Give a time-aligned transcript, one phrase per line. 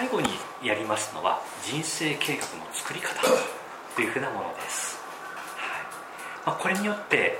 [0.00, 0.30] 最後に
[0.64, 3.20] やりますのは人生計画の作り方
[3.94, 4.96] というふうなものです、
[5.58, 5.84] はい。
[6.46, 7.36] まあ、これによって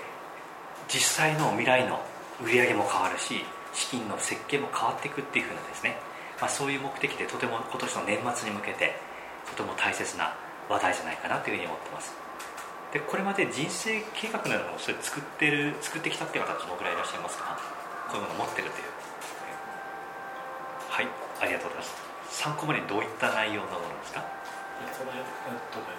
[0.87, 2.05] 実際の未来の
[2.45, 5.97] 売り上げも変わるし資金の設計も変わっていくっていうふうなですね、
[6.37, 8.93] まあ、そういう目的でとても今年の年末に向けて
[9.57, 10.37] とても大切な
[10.69, 12.13] 話題じゃないかなというふうに思ってます。
[12.93, 17.57] でこれまで人生計画などをそれ作ってる作ってきたっていう方どのぐらいいらっしゃいますか？
[18.13, 18.85] こういうもの持ってるという。
[20.91, 21.09] はい。
[21.41, 22.10] ありがとうございます。
[22.31, 24.25] 参考までどういった内容のものですか？
[24.97, 25.27] それえっ
[25.75, 25.93] とね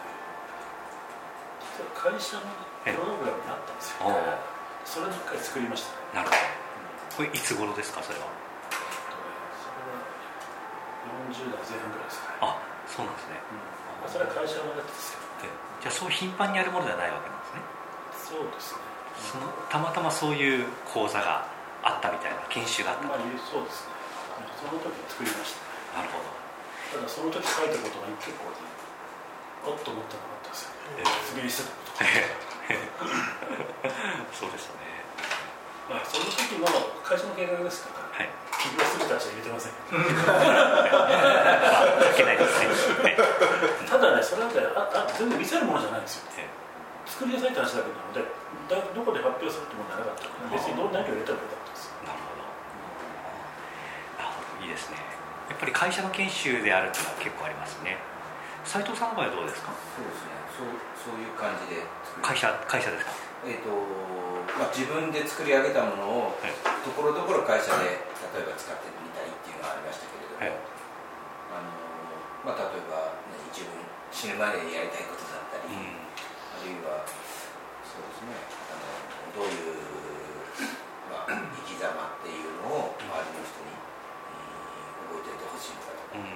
[1.93, 2.43] 会社の
[2.81, 4.09] プログラムにあったんですよ、
[4.85, 7.29] それの一回作りました、ね、なるほど。
[7.29, 8.25] これいつ頃ですかそれは？
[9.61, 10.01] それは
[11.29, 12.41] 40代前半ぐらいですかね。
[12.41, 12.57] あ
[12.89, 13.37] そうなんですね、
[14.01, 15.53] うん、それは会社のやつですけど。
[15.81, 18.37] じゃあそう頻繁にやるものではないわけなんですね。
[18.37, 18.81] そうですね。
[19.17, 21.45] そのたまたまそういう講座が
[21.83, 23.17] あったみたいな研修があったまあ
[23.49, 23.93] そうですね。
[24.57, 26.31] その時作りましたなるほど。
[26.91, 28.59] ただその時書いたことが結構ね
[29.63, 32.03] おっと思ったのがあったんですよね、えー、滑りしてたこと
[34.35, 34.89] そうですよね。
[35.87, 36.67] まあその時の
[37.03, 37.99] 会社の計画ですか。
[37.99, 39.87] ら、はい、起業するたちは入れてません書
[42.15, 42.63] けないです
[43.03, 43.15] ね、
[43.87, 46.31] ただねそれはねああ全部見せるものじゃないんですよ、
[47.05, 48.23] 作りなさいって話だけなので
[48.71, 51.91] だどこで発表するってもなかったから別にどんなに入れてもよかったです。
[52.07, 52.47] なるほど。
[54.23, 54.97] なるほどいいですね
[55.51, 57.99] やっぱり会社の研修であるっていうのは結構ありますね。
[58.63, 59.75] 斉藤さんの場合はどうですか？
[59.91, 60.39] そうですね。
[60.55, 60.71] そう
[61.11, 61.83] そういう感じで。
[62.23, 63.11] 会社会社ですか？
[63.43, 63.75] えっ、ー、と
[64.55, 66.39] まあ、自分で作り上げたものを
[66.83, 67.99] ところどころ会社で
[68.31, 70.55] 例えば使ってみたいっていうのはありましたけれども、はい。
[71.51, 73.75] あのまあ、例えば、ね、自分
[74.09, 77.03] 死ぬまでにやりたいことだったり、うん、あるいは
[77.83, 78.33] そうですね
[78.71, 79.77] あのどういう、
[81.11, 86.27] まあ、生き様っていうのを周りの人に、えー、覚えておいてほしいのかとか、うん、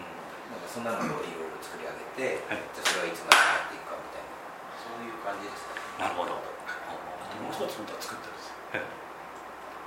[0.53, 4.35] なんかそんなのをいろいろ作り上げて、はい、じゃそれはいつまでやっていくかみたいな。
[4.75, 6.03] そういう感じですかね。
[6.03, 6.35] なるほど。
[6.35, 6.43] も
[7.47, 8.83] う一つまた作ったんですよ、はい、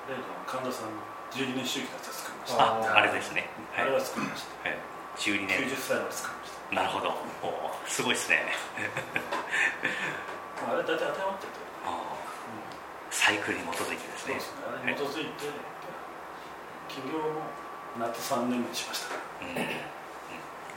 [0.08, 0.16] で
[0.48, 1.00] 神田さんの
[1.32, 2.64] 12年周期のやつ作りました。
[2.64, 4.78] ああれですね、はい、あれは作りました、はい、
[5.16, 5.60] 12年。
[5.68, 6.60] 90歳まで作りました。
[6.76, 7.12] なるほど。
[7.44, 7.52] お
[7.88, 8.44] すごいですね。
[10.64, 11.52] あれ大体当てはまってて
[13.12, 14.32] サイクルに基づいてですね。
[14.32, 14.64] そうですね。
[14.72, 15.44] あれに基づいて、
[16.88, 17.44] 起業も
[18.00, 19.68] 夏3年目にしましたうん、うん、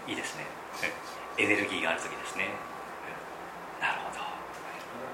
[0.08, 0.46] いいですね。
[1.38, 2.50] エネルギーがある時ですね。
[3.80, 4.20] なるほど。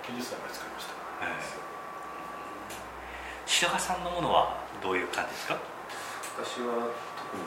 [0.08, 0.96] 90歳まで作りました。
[3.46, 5.58] 白川さんのものはどういう感じですか？
[6.38, 7.44] 私は特に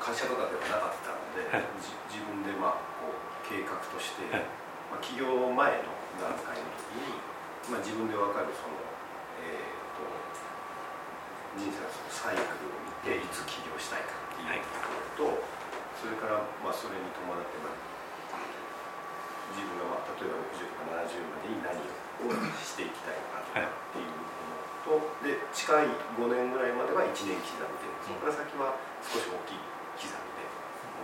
[0.00, 1.68] 会社とかではなかったので、はい、
[2.10, 4.46] 自分でまあこう計画として、はい、
[4.90, 7.12] まあ、起業前の段階の時に、
[7.70, 8.74] まあ、自分で分かるその、
[9.44, 10.02] えーと、
[11.60, 14.82] 人生のサイクルを見ていつ起業したいかっていうと
[15.20, 15.61] ころと、
[16.02, 17.78] それからまあそれに伴って、まあ、
[19.54, 22.30] 自分がまあ例えば60とか70までに何をを
[22.62, 29.62] していきたいのかっていうものと、で近い5年ぐらいまでは1年刻みでそこから先は少し大きい
[29.98, 30.46] 刻みで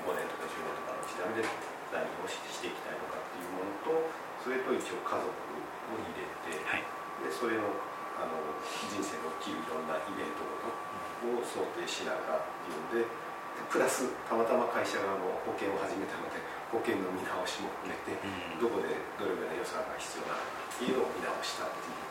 [0.06, 1.46] 5年とか10年とかの刻みで
[1.94, 4.10] 何をしていきたいのかっていうものと
[4.42, 6.82] それと一応家族を入れて、はい、
[7.22, 7.70] でそれの
[8.18, 8.34] あの
[8.66, 13.27] 人生の起きるいろんなイベントごとを想定しながらっていうので
[13.66, 16.38] プラスたまたま会社側も保険を始めたので
[16.70, 18.14] 保険の見直しも含めて、
[18.60, 22.08] どこでどれぐらい予算が必要なのかっていうのを見直したっていう。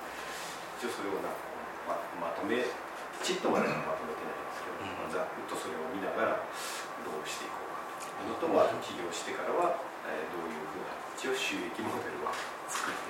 [0.78, 1.34] 一応それをな
[1.90, 6.46] ままとめきちっとまではまとめてないんですけど、まあ、ざっとそれを見ながら
[7.02, 8.13] どうしていこうかと。
[8.22, 12.30] いうのと、まあ、起業してからは、えー、どういうふうな一応収益モデルは
[12.69, 12.97] 作っ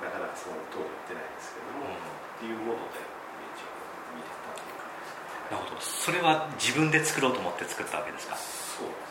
[0.00, 3.04] なかなかその通りやってないんですけども、うん、っていうもので
[3.52, 3.76] 一応
[4.16, 5.80] 見てたっていう感じですなるほど。
[5.80, 8.36] それは自分で作ろうと思って作ったわけですか？
[8.36, 9.08] そうです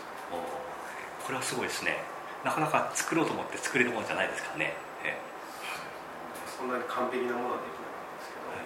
[1.26, 1.98] これはすごいですね。
[2.46, 5.20] なかなか作ろうと思って作れるものじゃないですからね、ええ。
[6.48, 8.64] そんなに完璧なものはできなかったんですけど、はい、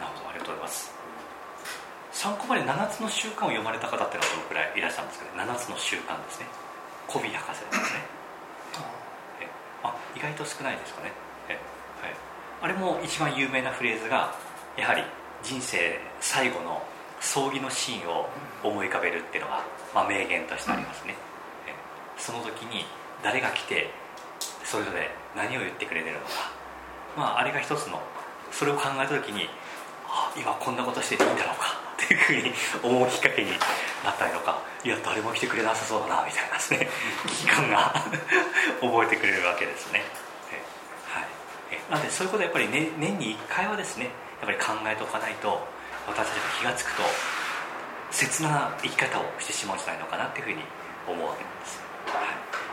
[0.00, 0.94] なるほどありがとうございます。
[2.16, 6.46] 参考まで7つの習慣を読まれた方っていうのはどのくらいいらっしゃるんですかね？7つの習慣ですね。
[7.06, 8.00] コビー博士ですね。
[9.44, 9.50] え
[9.84, 11.12] あ意外と少ないですかね。
[11.50, 11.60] え、
[12.00, 12.14] はい、
[12.62, 14.32] あれも一番有名なフレーズが
[14.78, 15.02] やはり
[15.46, 15.78] 人生
[16.20, 16.82] 最後の
[17.20, 18.28] 葬儀のシーンを
[18.64, 19.64] 思い浮かべるっていうのが、
[19.94, 21.14] まあ、名言としてありますね、
[22.18, 22.84] その時に
[23.22, 23.90] 誰が来て
[24.64, 26.32] それぞれ何を言ってくれてるのか、
[27.16, 28.00] まあ、あれが一つの
[28.50, 29.48] それを考えた時に
[30.08, 31.86] あ今こんなことしてていいんだろうか。
[31.96, 32.52] っていうふうに
[32.82, 33.50] 思うきっかけに
[34.04, 36.88] なったりとかいや誰も来てくれなさそうだなみたいなですね。
[37.26, 37.94] 危機感が
[38.82, 40.04] 覚えてくれるわけですね、
[41.08, 41.26] はい、
[41.90, 44.10] なのでそういうことやっぱり、ね、年に1回はですね
[44.40, 45.60] やっぱり考えておかないと
[46.06, 47.02] 私たちが気が付くと
[48.10, 50.62] 切な生き方をしてしまうんじゃないのかなっていうふうに
[51.08, 52.22] 思うわけなんです、は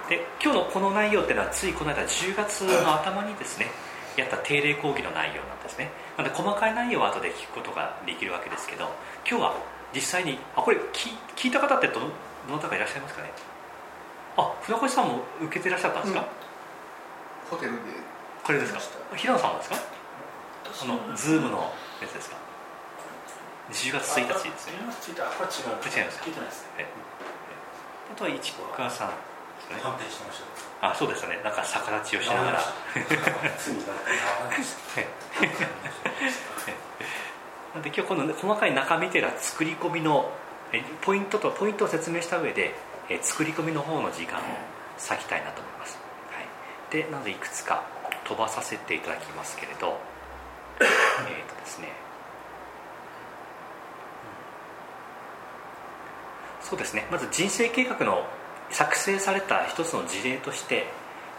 [0.08, 3.68] い、で今日のこの内容っていうのはついこの間10月の頭にですね
[4.16, 5.90] やった定例講義の内容なんですね。
[6.18, 8.86] なので細かい内容は後で聞くことができるわけですけど
[9.28, 9.56] 今日は
[9.96, 12.10] 実際にあこれ聞いた方ってどの
[12.48, 13.32] どなたかいらっしゃいますかね？
[14.38, 17.78] あ船越さんも受けてらっしゃったんですか、うん、ホテルで。
[18.44, 18.80] これですか？
[19.16, 19.76] 平野さんですか？
[20.82, 21.72] あのズームの
[22.02, 22.38] やつですか
[23.72, 24.78] ？10月1日ですね。
[24.82, 26.02] 10月1日あこれ違う。
[26.02, 26.86] 違います聞いてないですね。
[28.14, 29.14] あとは市川さんで
[29.62, 29.80] すね。
[29.82, 30.40] 反転してまし
[30.82, 30.90] た。
[30.90, 31.40] あそうですね。
[31.44, 32.60] なんか逆立ちをしながら。
[37.74, 40.30] なんで今日この細かい中身というのは作り込みの
[41.02, 42.76] ポイントとポイントを説明した上で
[43.22, 44.44] 作り込みの方の時間を
[45.10, 45.98] 割きたいなと思います、
[46.32, 46.46] はい、
[46.92, 47.84] でなのでいくつか
[48.26, 50.00] 飛ばさせていただきますけれど
[50.80, 50.94] えっと
[51.62, 51.90] ですね。
[56.62, 57.08] そうですね。
[57.12, 58.26] まず人生計画の
[58.70, 60.88] 作成された一つの事例として、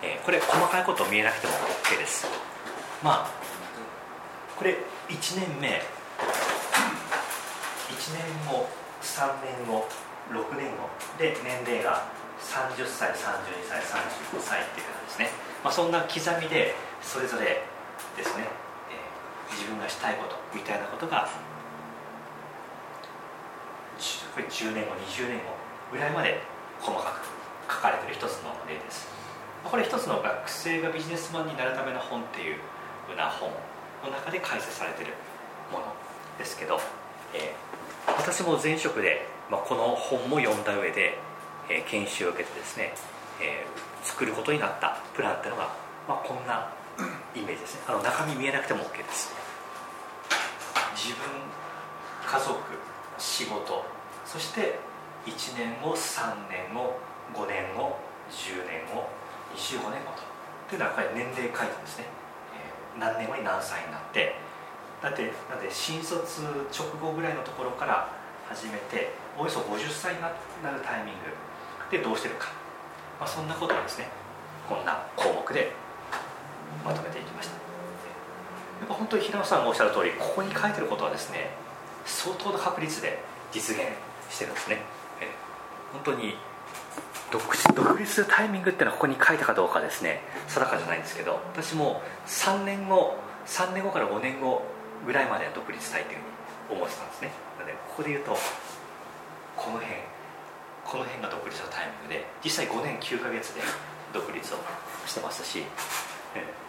[0.03, 1.55] えー、これ細かいこと見えなくても
[1.85, 2.27] OK です。
[3.03, 3.31] まあ
[4.57, 4.77] これ
[5.09, 5.69] 1年目。
[5.69, 5.73] 1
[8.15, 8.69] 年後
[9.03, 9.89] 3年後
[10.31, 10.89] 6年後。
[11.19, 12.07] で年齢が
[12.41, 13.15] 30歳32
[13.69, 15.29] 歳35歳っていう感じですね、
[15.63, 17.63] まあ、そんな刻みでそれぞれ
[18.17, 18.49] ですね、
[19.51, 21.29] 自分がしたいことみたいなことが
[24.35, 25.55] これ10年後20年後
[25.93, 26.43] ぐらいまで
[26.81, 27.15] 細か
[27.69, 29.07] く書かれてる一つの例です。
[29.63, 32.57] これ一つの学生がビジネスマンになるための本っていう
[33.09, 33.49] ふうな本
[34.05, 35.15] の中で解説されてる
[35.73, 35.87] もの
[36.37, 36.81] ですけど、
[37.33, 41.17] えー、私も前職で、まあ、この本も読んだ上で、
[41.71, 42.93] えー、研修を受けてですね、
[43.41, 45.73] えー、作ることになったプランっていうのが、
[46.09, 46.71] まあ、こんな
[47.35, 47.83] イメージですね。
[47.89, 49.33] あの中身見えなくても OK です。
[50.95, 51.27] 自分
[52.27, 52.55] 家族
[53.19, 53.85] 仕事
[54.25, 54.79] そして
[55.27, 56.99] 1年後3年後
[57.35, 57.99] 5年後
[58.31, 59.09] 10年後
[59.55, 60.23] 25年後と。
[60.69, 62.07] というのはこれ年齢書いてですね、
[62.97, 64.37] えー、何年後に何歳になって。
[65.03, 66.41] だってなんで新卒
[66.73, 68.09] 直後ぐらいのところから
[68.49, 70.35] 始めておよそ50歳になる
[70.81, 72.49] タイミングでどうしてるか、
[73.21, 74.09] まあ、そんなことをですね。
[74.67, 75.73] こんな項目で
[76.85, 77.55] まとめていきました。
[77.55, 77.61] や
[78.87, 81.51] っぱ本当に平野さんがおっしゃる通りここに書いてることはですね
[82.05, 83.23] 相当な確率で
[83.53, 83.87] 実現
[84.31, 84.83] してるんですね、
[85.93, 86.37] 本当に
[87.31, 90.21] 独立するタイミングっていうのはここに書いたかどうかですね。
[90.49, 93.17] 定かじゃないんですけど私も3年後
[93.47, 94.63] 3年後から5年後
[95.07, 96.19] ぐらいまで独立したいという
[96.69, 97.31] ふうに思ってたんですね。
[97.59, 98.37] なのでここで言うと
[99.57, 99.95] この辺
[100.85, 103.63] この辺が独立のタイミングで実際5年9ヶ月で
[104.13, 104.59] 独立を
[105.07, 105.65] してますし、
[106.35, 106.64] え。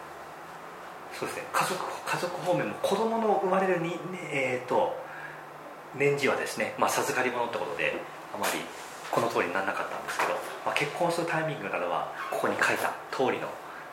[1.18, 1.44] そうですね。
[1.52, 3.98] 家族家族方面も子供の生まれるに、ね
[4.30, 5.06] えーと
[5.98, 7.94] 年次はですね、まあ、授かり物ってことで
[8.34, 8.52] あまり
[9.10, 10.34] この通りにならなかったんですけど、
[10.64, 13.48] まあ、結婚するタイミングなどはここに書いた通りの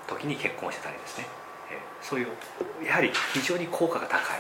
[0.07, 1.27] 時に結婚してたりですね、
[1.71, 2.27] えー、そういう
[2.85, 4.39] やはり非常に効果が高い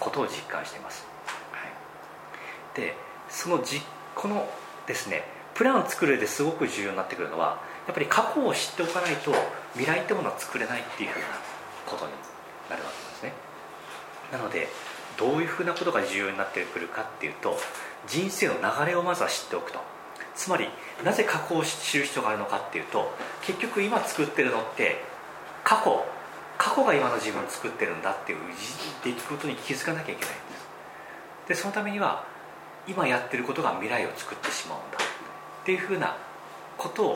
[0.00, 1.06] ことを実感しています、
[1.52, 2.94] はい、で
[3.28, 3.80] そのじ
[4.14, 4.48] この
[4.86, 5.22] ですね
[5.54, 9.32] プランを作る上ですごく重要になってくるのはやっぱり過去を知っておかないと
[9.74, 11.26] 未来ってものは作れないっていうふうな
[11.88, 12.12] ことに
[12.70, 13.32] なるわけですね。
[14.32, 14.68] なので
[15.16, 17.56] どういうふうなことが重要になってくるかっていうと
[18.06, 19.80] 人生の流れをまずは知っておくと。
[20.34, 20.68] つまり
[21.04, 25.02] なぜ過去を知る必要があるのかっていうと結局今作ってるのって
[25.64, 26.04] 過去
[26.56, 28.38] 過去が今の自分を作ってるんだっていう
[29.04, 30.68] 出来事に気づかなきゃいけないんです。
[31.48, 32.24] でそのためには
[32.86, 34.98] 今やってることが未来を作ってしまうんだ。
[34.98, 36.16] っていうふうな
[36.76, 37.14] ことを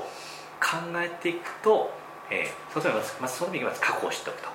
[0.61, 1.91] 考えていくと、
[2.31, 4.49] えー、そのまずその意味でまず過去を知っておくと。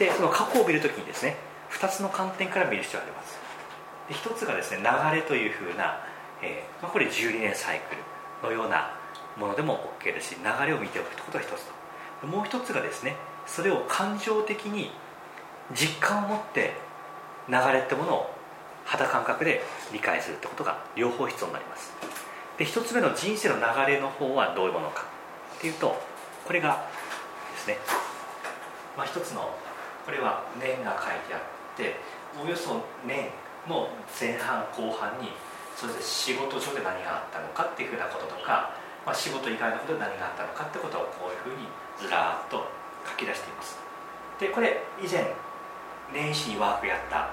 [0.00, 1.36] でその過去を見るときにですね
[1.72, 3.38] 2つの観点から見る必要があります。
[4.08, 6.00] で1つがですね流れというふうな、
[6.42, 7.94] えーまあ、これ12年サイク
[8.42, 8.96] ルのような
[9.36, 11.66] ものでも OK ですし流れを見ておくということが1つ
[12.20, 12.26] と。
[12.26, 13.14] もう1つがですね
[13.46, 14.90] それを感情的に
[15.74, 16.72] 実感を持って
[17.48, 18.34] 流れってものを
[18.86, 21.92] 肌感覚で理解するってことが両方必要になります。
[22.56, 25.04] で1つ目の人生の流れの方はどういうものか
[25.58, 25.94] っていうと
[26.46, 26.86] これが
[27.52, 27.76] ですね、
[28.96, 29.50] まあ、1つの
[30.10, 31.94] これは年が書いてあって
[32.34, 33.30] およそ年
[33.70, 35.30] の前半後半に
[35.78, 38.74] それで仕事上で何があったのかっていうふうなこととか、
[39.06, 42.66] まあ、仕事以外のことで何があったのかってことをこういうふうにずらーっと
[43.06, 43.78] 書き出しています。
[44.42, 45.30] でこれ以前
[46.10, 47.30] 年始にワークやった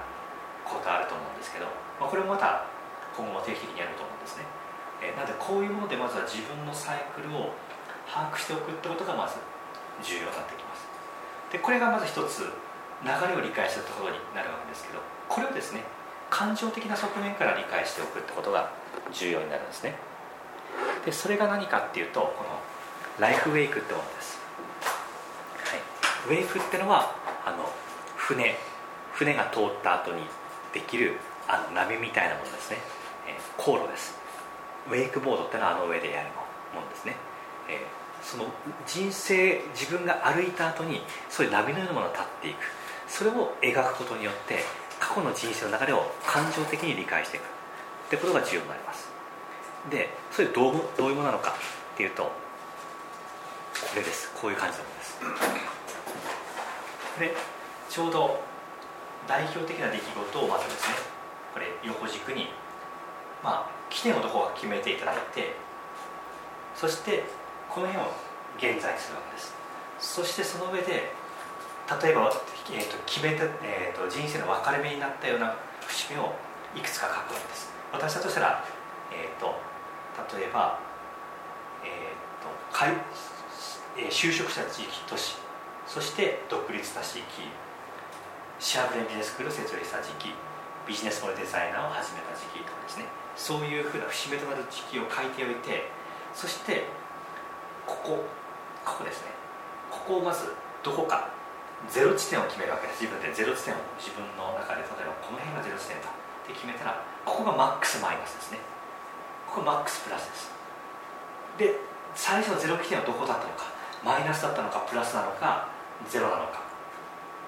[0.62, 1.66] ことあると思うんですけど、
[1.98, 2.62] まあ、これもまた
[3.18, 4.46] 今後も定期的にやると思うんですね。
[5.02, 7.50] えなのでこういうものでまずは自分のサイクルを
[8.06, 9.42] 把握しておくってことがまず
[10.06, 10.86] 重要になってきます。
[11.50, 12.46] でこれがまず一つ
[13.02, 15.84] 流れを理解するところになるわけですけどこれをですね
[16.30, 18.70] 感情的な側面から理解しておくってことが
[19.12, 19.94] 重要になるんですね。
[21.04, 22.60] でそれが何かっていうとこの
[23.18, 24.38] ライフウェイクってものです、
[25.64, 25.76] は
[26.32, 27.14] い、ウェイクってのは
[27.46, 27.68] あの
[28.16, 28.56] 船
[29.14, 30.22] 船が通った後に
[30.72, 31.16] できる
[31.48, 32.76] あの波みたいなものですね、
[33.26, 34.14] えー、航路です。
[34.88, 36.28] ウェイクボードってのはあの上でやる
[36.74, 37.16] ものですね、
[37.68, 38.44] えー、その
[38.86, 42.77] 人生自分が歩いた後にそういう波のようなものが立っていく。
[43.08, 44.60] それを描くことによって
[45.00, 47.42] 過去の人生の流れを感情的に理解していく。
[47.42, 49.08] ってことが重要になります。
[49.90, 51.54] でそれどうどういうものなのか
[51.94, 52.30] っていうとこ
[53.96, 54.30] れです。
[54.34, 55.18] こういう感じのものです。
[57.16, 57.34] これ
[57.88, 58.40] ちょうど
[59.26, 60.94] 代表的な出来事をまずですね
[61.52, 62.48] これ横軸に
[63.42, 65.54] まあ起点をどこか決めていただいて
[66.74, 67.24] そして
[67.68, 68.10] この辺を
[68.56, 69.54] 現在するわけです。
[69.98, 71.12] そしてその上で
[72.02, 72.30] 例えば、
[72.72, 75.56] えーと、決めた、えーと、人生の分かれ目になったような
[75.86, 76.34] 節目を
[76.76, 77.70] いくつか書くわけです。
[77.92, 78.64] 私だとしたら、
[79.12, 79.54] えーと、
[80.36, 80.78] 例えば、
[81.84, 82.92] えーとかい
[83.96, 85.36] え、就職した地域都市
[85.86, 87.50] そして独立した地域
[88.60, 90.34] シャープレビジネススクールを設立した時期
[90.86, 93.04] ビジネスモデルデザイナーを始めた時期とかですね。
[93.36, 95.90] そういうふうな節目となる時期を書いておいて
[96.34, 96.84] そして
[97.86, 98.24] ここ
[98.84, 99.32] ここですね。
[99.90, 101.30] ここをまずどこか
[101.86, 103.06] ゼロ地点を決めるわけです。
[103.06, 106.10] 自分でゼロ地点を自分の中で例えばこの辺がゼロ地点だ。
[106.10, 108.58] って決めたらここがマックスマイナスですね。
[109.46, 110.50] ここマックスプラスです。
[111.58, 111.76] で
[112.14, 113.70] 最初のゼロ起点はどこだったのか。
[114.02, 115.68] マイナスだったのかプラスなのか
[116.08, 116.64] ゼロなのか。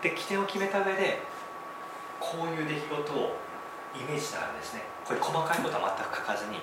[0.03, 1.23] で起点を決めた上で
[2.21, 3.37] こういう出来事を
[3.97, 4.83] イメージしながらですね。
[5.05, 6.61] これ細かいことは全く書かずに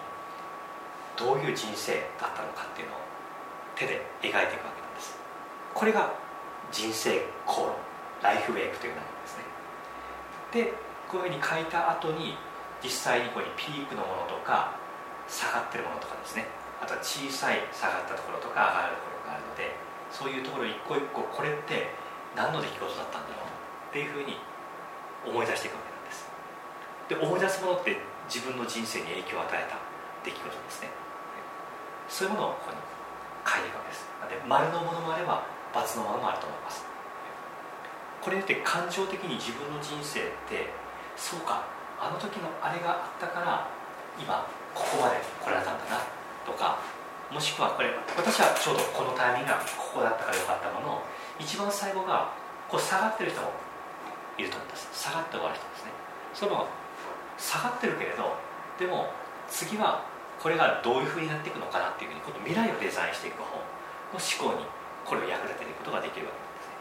[1.17, 2.99] どういう人生だったのかっていうのを
[3.75, 5.17] 手で描いていくわけなんです。
[5.73, 6.13] これが
[6.71, 7.73] 人生航路
[8.21, 9.43] ライフウェイクというものですね。
[10.51, 10.73] で
[11.07, 12.35] こういうふうに書いた後に
[12.83, 14.75] 実際にここにピークのものとか
[15.27, 16.47] 下がってるものとかですね。
[16.81, 19.73] あとは小さい下がったところとか上がるところがあるので
[20.11, 21.89] そういうところ一個一個これって
[22.35, 23.49] 何の出来事だったんだろう
[23.89, 24.37] っていうふうに
[25.25, 26.29] 思い出していくわけなんです。
[27.09, 27.97] で思い出すものって
[28.29, 29.79] 自分の人生に影響を与えた
[30.23, 30.91] 出来事ですね。
[32.07, 32.77] そういうものをここに
[33.43, 34.05] 書いていくわけです。
[34.29, 35.43] で丸のものもあれば
[35.77, 36.81] 罰のものもあると思います。
[38.21, 40.73] これって感情的に自分の人生って
[41.15, 41.69] そうか
[42.01, 43.69] あの時のあれがあったから
[44.19, 46.01] 今ここまで来られたんだな
[46.45, 46.81] とか
[47.31, 51.01] もしくはこれ私はちょうどこのタイミングがここだったからよかったものを
[51.39, 52.33] 一番最後が
[52.67, 53.53] こう下がってる人も
[54.37, 54.89] いると思うんです。
[54.93, 55.91] 下がって終わる人ですね。
[56.33, 56.67] その
[57.37, 58.35] 下がってるけれど
[58.79, 59.13] でも
[59.47, 60.03] 次は
[60.41, 64.65] これがどういうふうになっていくのかなっていうふうに今度未来をデザインしていく方の思考に
[65.07, 66.75] これを役立てることができるわけですね。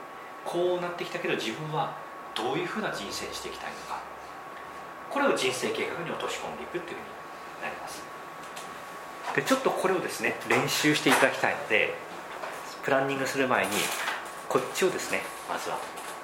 [0.44, 1.94] こうなってきたけど自分は
[2.34, 4.02] どういうふうな人生にしていきたいのか。
[5.08, 8.02] これを人生計画に落とし込んでいくっていうふうになります。
[9.34, 11.94] でちょっとこれをですね練習していただきたいので
[12.84, 13.72] プランニングする前に
[14.48, 15.78] こっちをですねまずは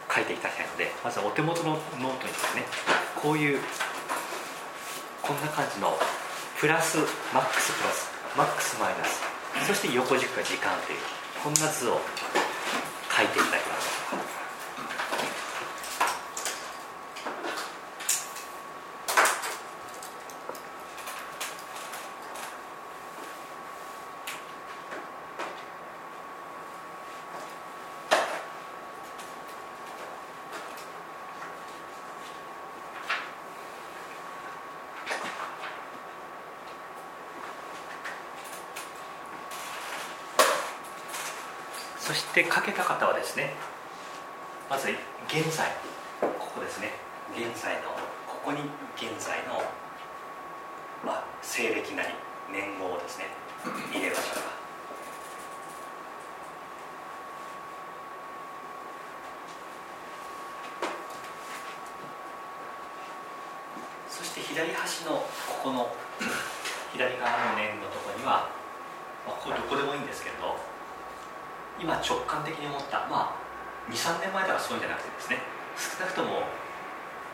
[0.09, 1.78] 書いていただきたいのでまずはお手元のノー
[2.18, 2.62] トにですね
[3.21, 3.59] こういう
[5.21, 5.92] こんな感じの
[6.59, 6.99] プラス
[7.35, 9.21] マックスプラスマックスマイナス
[9.66, 11.22] そして横軸が時間という。
[11.42, 11.99] こんな図を
[13.11, 13.72] 書いていただきます。
[42.35, 43.54] でかけた方はですね
[44.68, 44.88] まず
[45.28, 45.71] 現在
[46.21, 46.90] ここですね。
[47.37, 47.90] 現在の
[48.26, 48.61] ここに
[48.97, 49.62] 現在の、
[51.04, 52.09] まあ、西暦なり
[52.52, 53.26] 年号をですね
[53.92, 54.52] 入れましょうか。
[64.11, 65.26] そして左端のこ
[65.62, 65.94] この
[66.92, 68.50] 左側の年のところには、
[69.26, 70.56] まあ、ここどこでもいいんですけれど
[71.82, 75.42] 今直感的に思ったまあ23年前ではそういんじゃなくてですね
[75.74, 76.46] 少なくとも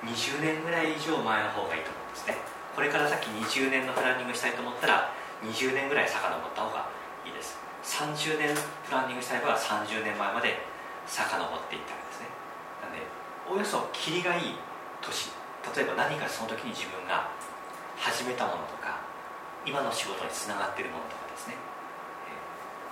[0.08, 2.38] 20年ぐらい以上前の方がいいと思うんですね。
[2.70, 5.10] これから先20年のプランニングしたいと思ったら
[5.42, 6.86] 20年ぐらい遡った方が
[7.26, 7.58] いいです。
[7.82, 8.54] 30年
[8.86, 10.62] プランニングしたい場合は30年前まで
[11.06, 12.30] 遡っていったわけですね。
[12.78, 13.02] なんで
[13.50, 14.54] およそ切りがいい
[15.02, 15.34] 年。
[15.74, 17.28] 例えば何かその時に自分が
[17.98, 19.02] 始めたものとか
[19.66, 21.58] 今の仕事につながっているものとかですね。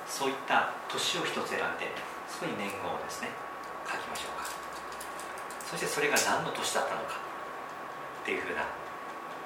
[0.09, 1.91] そういった年を一つ選んで
[2.31, 3.31] そこに年号をですね
[3.85, 4.47] 書きましょうか。
[5.67, 7.19] そしてそれが何の年だったのか
[8.23, 8.63] っていうふうな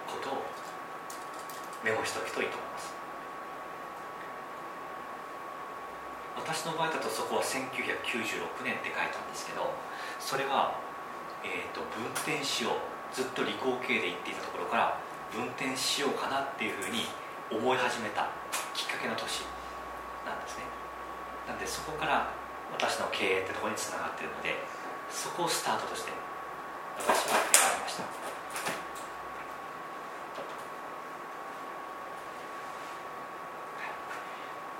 [0.07, 0.45] ことを
[1.83, 2.93] メモしておくといいと思います。
[6.37, 9.71] 私の場合だとそこは1996年って書いたんですけど
[10.19, 10.81] それは、
[11.45, 14.99] えーと、分転しようずっと理工系で行っていたところから
[15.31, 17.05] 分転しようかなっていうふうに
[17.53, 18.31] 思い始めた
[18.75, 19.60] きっかけの年。
[20.27, 20.65] なんですね。
[21.47, 22.31] なんでそこから
[22.73, 24.55] 私の経営ってとこにつながっているので
[25.11, 26.13] そこをスタートとして
[26.99, 28.05] 私は選びました。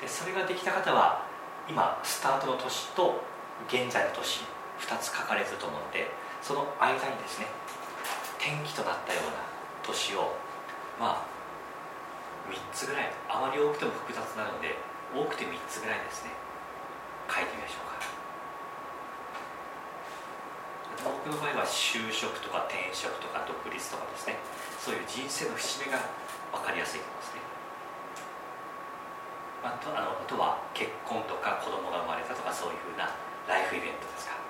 [0.01, 1.27] でそれができた方は
[1.69, 3.21] 今スタートの年と
[3.69, 4.41] 現在の年
[4.81, 6.09] 2つ書かれてると思うので
[6.41, 7.47] その間にですね
[8.39, 9.45] 転機となったような
[9.85, 10.33] 年を
[10.99, 11.27] まあ
[12.49, 14.75] 3つぐらいあまり多くても複雑なので
[15.11, 16.31] 多くて3つぐらいですね。
[17.27, 17.99] 書いてみましょうか。
[21.03, 24.37] 僕の場合は就職とか転職とか独立とかですね。
[24.79, 25.99] そういう人生の節目が
[26.53, 27.41] 分かりやすいと思いますね。
[29.63, 33.13] あとあのあとは結婚とか子供が生まれたとかそういうふうな
[33.49, 34.50] ライフイベントですか。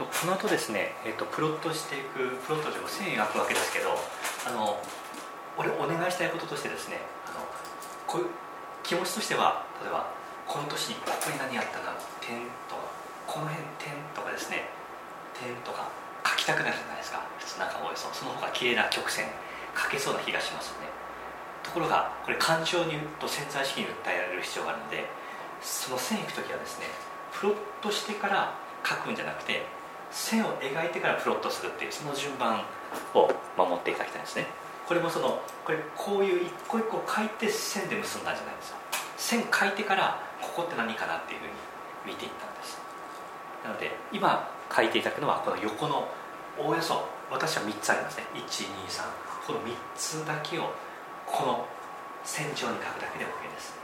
[0.00, 3.92] とこの後ですね、えーと、プロットしていくプロットでも線描くわけですけど
[4.48, 4.80] あの
[5.60, 6.96] 俺お願いしたいこととしてですね
[7.28, 7.44] あの
[8.08, 8.32] こういう
[8.80, 10.08] 気持ちとしては例えば
[10.48, 11.92] この年にここに何やったか
[12.24, 12.88] 点とか
[13.28, 14.72] この辺点とかですね
[15.36, 15.92] 点とか
[16.24, 17.24] 書きたくなるじゃないですか。
[17.38, 19.28] 普通なんかおよそその方が綺麗な曲線
[19.76, 20.88] 書けそうな気がしますよね。
[21.62, 25.04] ところがこれ感情にと潜在意識に訴えられる必要があるので
[25.60, 26.88] その線いく時はですね
[27.32, 29.79] プロットしてから書くんじゃなくて
[30.10, 32.64] 線を描いてからプロットするっていうその順番
[33.14, 34.46] を守っていただきたいんですね。
[34.86, 38.76] これもそのこれこういう一個一個書いて線で結んだんじゃないんですよ。
[39.16, 41.52] 線書いてからここって何かなっていうふうに
[42.06, 42.78] 見ていったんです。
[43.64, 46.08] なので今書いていただくのはこの横の
[46.58, 48.24] おおよそ私は3つありますね。
[48.34, 50.72] 123この3つだけを
[51.26, 51.66] この
[52.24, 53.79] 線上に書くだけで OK です。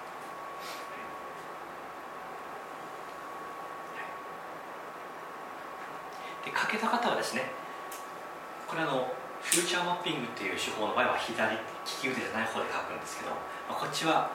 [6.56, 7.52] で書けた方はですね
[8.64, 9.12] これあの
[9.44, 13.36] フューチャーマッピングっていう手法の場合は左利き腕じゃない方で書くんですけど、
[13.68, 14.32] まあ、こっちは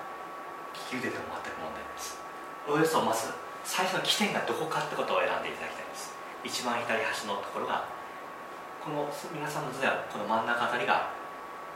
[0.93, 2.21] 利き腕でも全く問題です。
[2.69, 3.33] およそまず
[3.65, 6.13] 最初の起点がどこかってことを選んでいただきたいです。
[6.45, 7.89] 一番左端のところが
[8.79, 11.11] この皆さんの図ではこの真ん中あたりが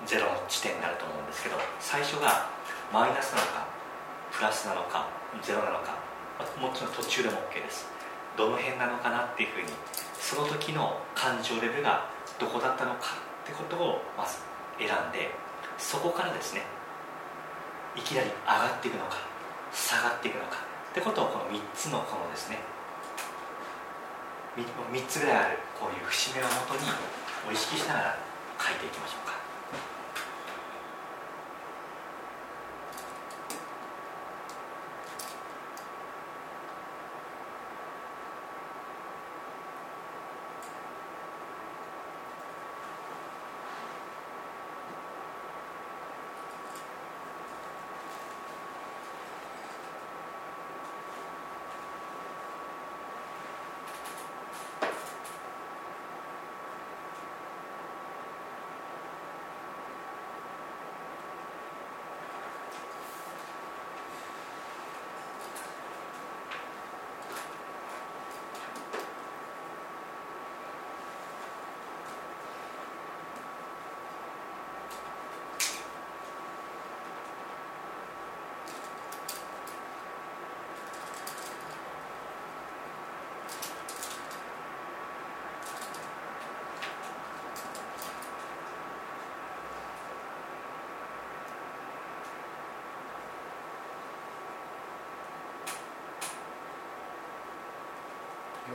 [0.08, 2.50] ゼロの地点になると思うんですけど最初が
[2.94, 3.68] マイナスなのか
[4.32, 5.10] プラスなのか
[5.44, 5.98] ゼロなのか
[6.60, 7.95] もちろん途中でも OK です。
[8.38, 9.68] どの辺なのかなっていうふうに
[10.20, 14.40] その時の感情レベルがどこだったのかってことをまず
[14.78, 15.32] 選んで
[15.78, 16.62] そこからですね
[17.96, 19.18] いきなり上がっていくのか
[19.74, 20.58] 下がっていくのか
[20.92, 22.60] ってことをこの3つのこのですね
[24.58, 26.88] 3, つぐらいあるこういう節目をもとに
[27.50, 28.18] を意識しながら
[28.58, 29.35] 書いていきましょうか。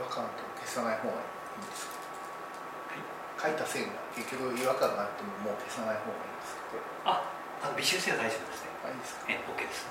[0.01, 1.93] 違和感と消さない方がいいんですか、
[3.45, 6.57] はい、書いた線が結局違和感があってももう消さない方がいいんです
[7.05, 7.21] か？
[7.21, 7.21] あ
[7.61, 8.73] あの微修正は大丈夫ですね。
[8.81, 9.25] あいいですか？
[9.29, 9.85] え OK です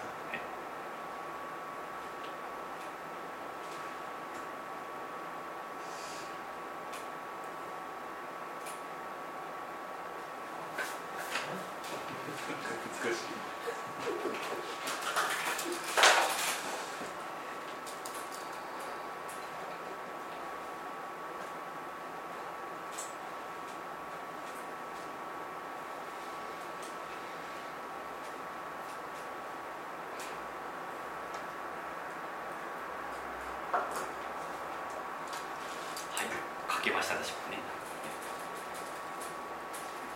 [36.71, 37.59] 書けましたでしょうかね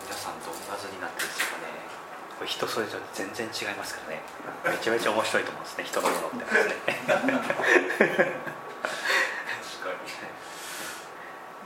[0.01, 1.63] 皆さんどんな図になってるんですかね
[2.39, 4.23] これ人それぞれ全然違いますからね。
[4.63, 5.83] めちゃめちゃ面白いと思うんですね。
[5.83, 6.37] 人のものって。
[6.39, 6.45] ね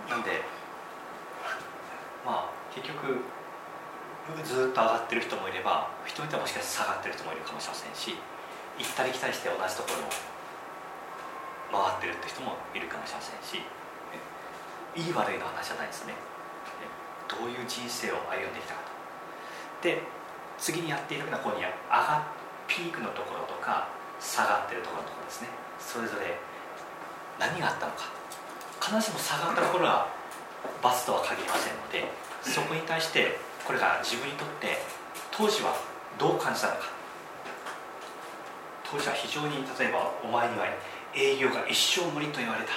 [0.10, 0.42] なんで
[2.26, 3.22] まあ結局
[4.44, 8.18] ずっと上がってる人もいれば人によってはもしかして下がってる人もいるかもしれませんし
[8.82, 13.62] 行ったり来たりして同じところを回ってるって人もいるかもしれませんし
[14.98, 16.18] いい悪いの話じゃないですね。
[17.30, 19.86] どういう人生を歩んできたかと。
[19.86, 20.02] で
[20.60, 22.28] 次にやっていくのはここに上が
[22.68, 23.88] ピークのところとか
[24.20, 25.48] 下がってるところとかですね。
[25.80, 26.38] それぞれ
[27.40, 28.12] 何があったのか。
[28.80, 30.08] 必ずしも下がったところは
[30.84, 32.08] バスとは限りませんので
[32.42, 34.80] そこに対してこれが自分にとって
[35.32, 35.76] 当時は
[36.18, 37.00] どう感じたのか。
[38.90, 40.66] 当時は非常に例えばお前には
[41.14, 42.74] 営業が一生無理と言われた。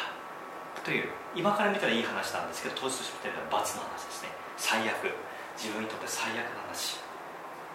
[0.85, 4.29] という今から見たらいい話なんですけど当時として見たら罰の話ですね。
[4.57, 5.15] 最悪。
[5.57, 7.12] 自分にとって最悪な話。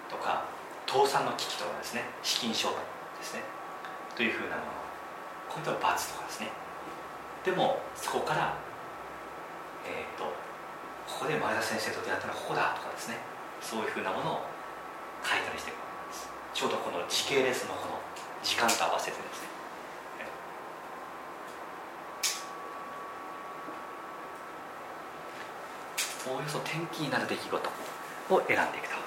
[0.10, 0.46] とか
[0.88, 2.84] 倒産の危機とかですね資金障害
[3.20, 3.44] ですね
[4.16, 4.78] というふうなもの。
[5.48, 6.52] こういった罰とかですね。
[7.46, 8.58] でもそこから
[9.86, 10.26] えっ、ー、と
[11.08, 13.18] ここで前田先生と出会ったのはここだとかですね。
[13.62, 14.46] そういうふうなものを
[15.24, 16.30] 書いたりしていくわけです。
[16.54, 18.00] ちょうどこの時系列のこの
[18.44, 19.58] 時間と合わせてですね。
[26.30, 29.07] おおよそ転機になる出来事を選んでいくと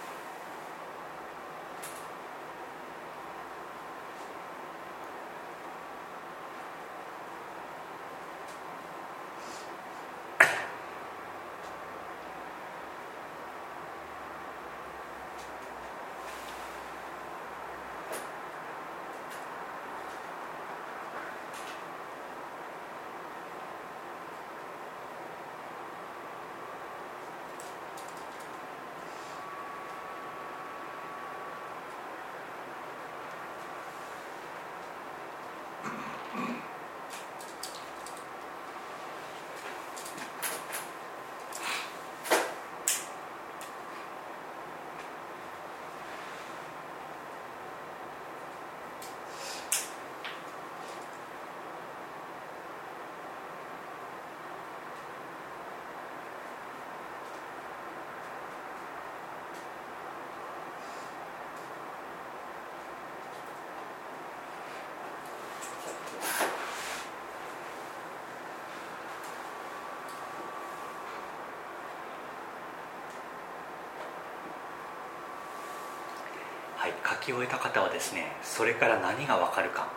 [77.07, 79.87] 書き終えた方はですねそれから何が分かるか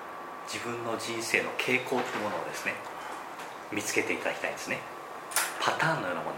[0.47, 2.75] 自分の人生の傾向ってものをですね
[3.73, 4.79] 見つけていただきたいですね。
[5.61, 6.37] パターンのようなもの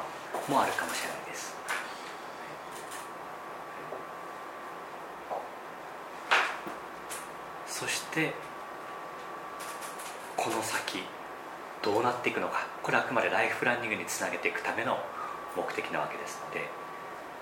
[0.49, 1.55] もあるかもしれないです。
[7.66, 8.33] そして
[10.37, 11.03] この先
[11.83, 12.66] どうなっていくのか。
[12.83, 14.99] これはあくまでライフプランニングにつなげていくための
[15.57, 16.87] 目的なわけですので。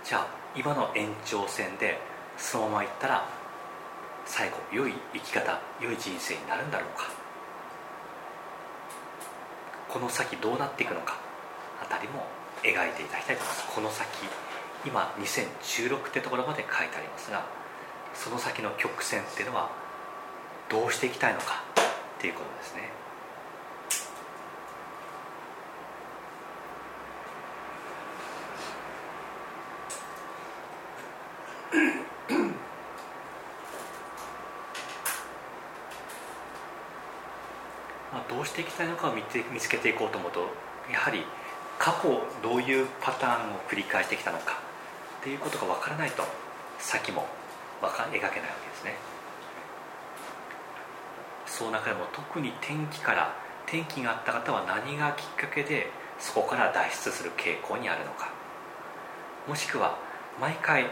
[0.05, 1.99] じゃあ今の延長線で
[2.37, 3.27] そのままいったら
[4.27, 7.11] 最後良い生き方良い人生になるんだろうか。
[9.89, 11.17] この先どうなっていくのか
[11.81, 12.27] あたりも
[12.65, 13.75] 描いていただきたいと思います。
[13.75, 14.09] この先
[14.87, 17.45] 今2016ってところまで書いてありますが
[18.15, 19.71] その先の曲線っていうのは
[20.69, 21.65] どうしていきたいのか
[22.19, 22.91] っていうことですね
[38.29, 39.14] どうしていきたいのかを
[39.53, 40.41] 見つけていこうと思うと
[40.91, 41.25] やはり
[41.79, 44.61] 過去どういうパターンを繰り返してきたのか
[45.21, 46.23] っていうことが分からないと
[46.79, 47.27] 先も
[47.81, 48.95] 描けないわけですね。
[51.47, 53.35] その中でも特に天気から
[53.67, 58.31] 転機があった方は何がきっかけでそこから脱出する傾向にあるのか。
[59.47, 59.99] もしくは
[60.41, 60.87] 毎回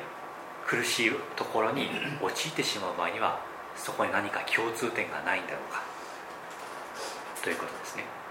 [0.67, 1.89] 苦しいところに
[2.23, 3.41] 陥ってしまう場合には
[3.77, 5.83] そこに何か共通点がないんだろうか
[7.43, 8.22] ということですね。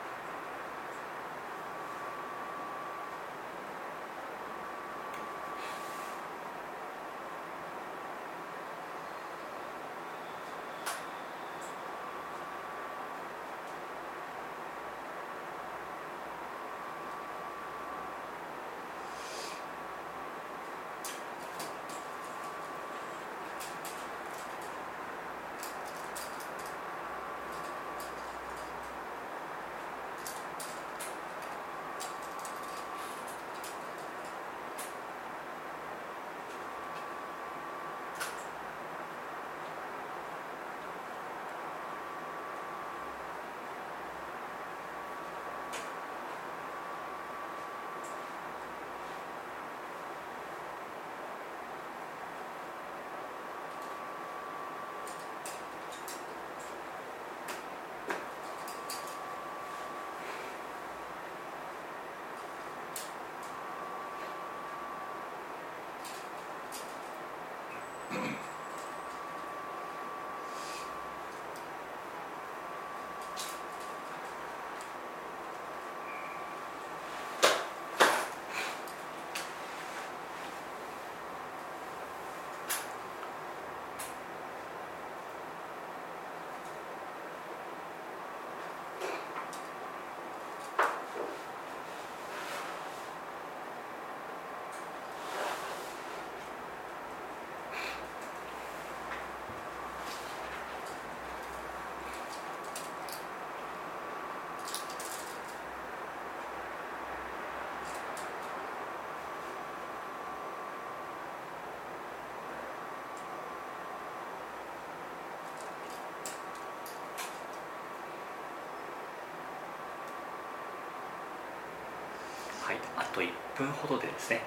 [123.14, 124.42] と1分ほどでですね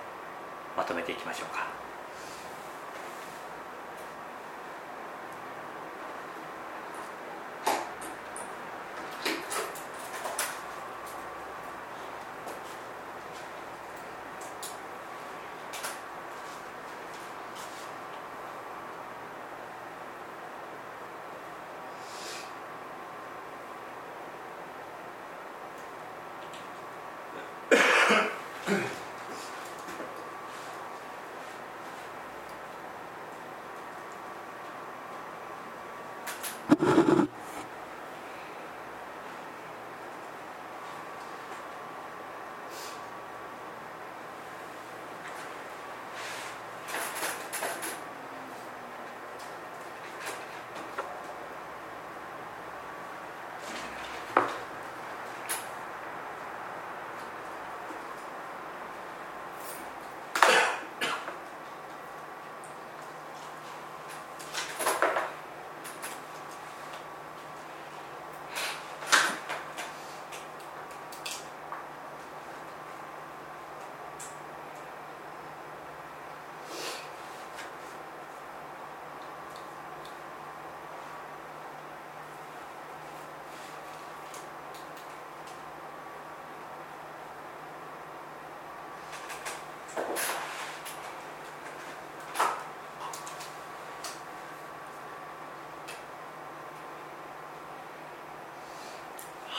[0.77, 1.84] まとめていきましょうか。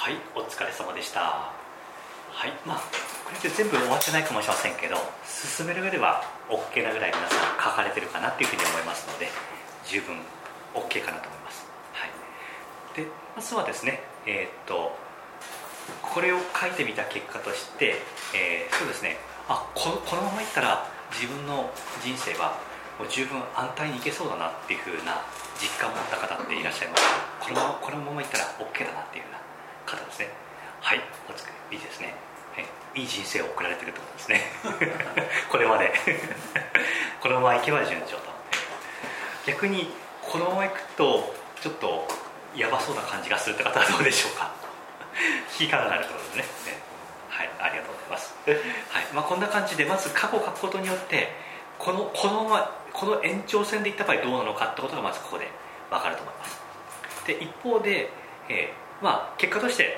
[0.05, 1.49] はいお疲れ様でした。
[2.29, 2.77] はいまあ
[3.25, 9.33] これで全部終わってないかもしれませんけど進める上では OK なぐらい皆さん書かれてるかなっていうふうに思いますので
[9.89, 10.13] 十分
[10.77, 11.65] OK かなと思います、
[11.97, 14.93] はい、でまずはですねえー、っと
[16.05, 17.97] これを書いてみた結果として、
[18.37, 19.17] えー、そうですね。
[19.49, 20.85] あここのままいったら
[21.17, 21.73] 自分の
[22.05, 22.61] 人生は
[23.01, 25.25] もう十分安泰にいけそうだなっていうふうな
[25.57, 27.01] 実感を持った方っていらっしゃいます。
[27.41, 29.44] このままこのままいったら OK だなっていうような
[29.85, 30.29] 方ですね。
[30.81, 32.13] はいお疲れいいですね、
[32.53, 34.41] はい、いい人生を送られてるってことですね。
[35.49, 35.93] これまで。
[37.21, 38.35] このままいけば順調と。
[39.47, 42.07] 逆にこのままいくとちょっと
[42.55, 44.51] やばそうな感じがするって方はどうでしょうか。
[45.59, 46.85] 引きかなることですね。
[47.35, 51.33] はいありがとうございます、はいまあ、こんな感じでまず過去を書くことによって
[51.77, 55.49] このこのままこの延長線でいった場合どうなのかってことがまずここで
[55.89, 56.61] 分かると思います。
[57.27, 58.09] で一方で、
[58.47, 59.97] えー、まあ、結果として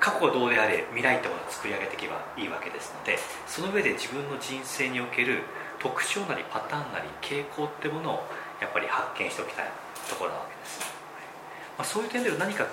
[0.00, 5.42] 過去はどうであれ未来ってものを作り上げていけばいいわけですのでその上で自分の人生における
[5.78, 8.22] 特徴なりパターンなり傾向ってものを
[8.60, 9.66] やっぱり発見しておきたい
[10.08, 10.80] ところなわけです、
[11.78, 12.66] まあ、そういう点では何か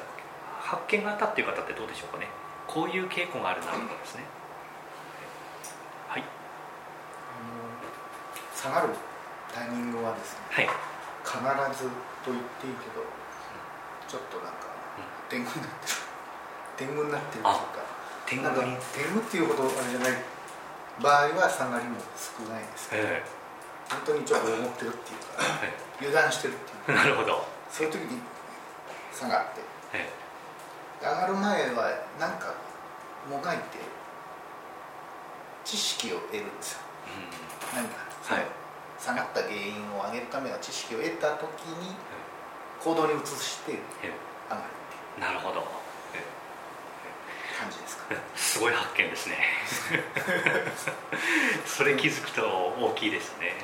[0.69, 2.29] 発見があったっていう方ってどうでしょうかね。
[2.67, 4.23] こういう傾向があるなるほどですね。
[6.07, 6.23] はい。
[8.54, 8.93] 下がる
[9.50, 10.69] タイミングはですね、はい、
[11.25, 11.89] 必ず
[12.21, 13.02] と言っていいけど
[14.06, 14.69] ちょっとなんか
[15.30, 15.98] 天狗になってる。
[16.77, 17.80] 天狗になってるというか。
[18.25, 18.77] 天狗に。
[18.92, 20.17] 天狗っていうほどあれじゃない
[21.02, 27.46] 場合は下がりも少ないですけど、えー、本当にちょっと思ってるっていうか、油断してるっていうなるほど。
[27.71, 28.19] そういう時に
[29.13, 29.62] 下がって、
[29.94, 32.54] えー、上がる前はなんか
[33.30, 33.77] もがいて
[35.63, 36.80] 知識を得るんですよ、
[37.71, 38.46] うん、何か、はい、
[38.98, 41.94] 下がった原因を上げるための知識を得た時に
[42.82, 43.77] 行動に移して上
[44.50, 44.79] がる
[45.17, 45.65] なるほど。
[47.60, 48.15] 感じですか？
[48.35, 49.37] すごい発見ですね。
[51.65, 53.55] それ気づくと大きいですね。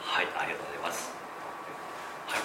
[0.00, 1.12] はいありがとうございます。
[2.28, 2.40] はい。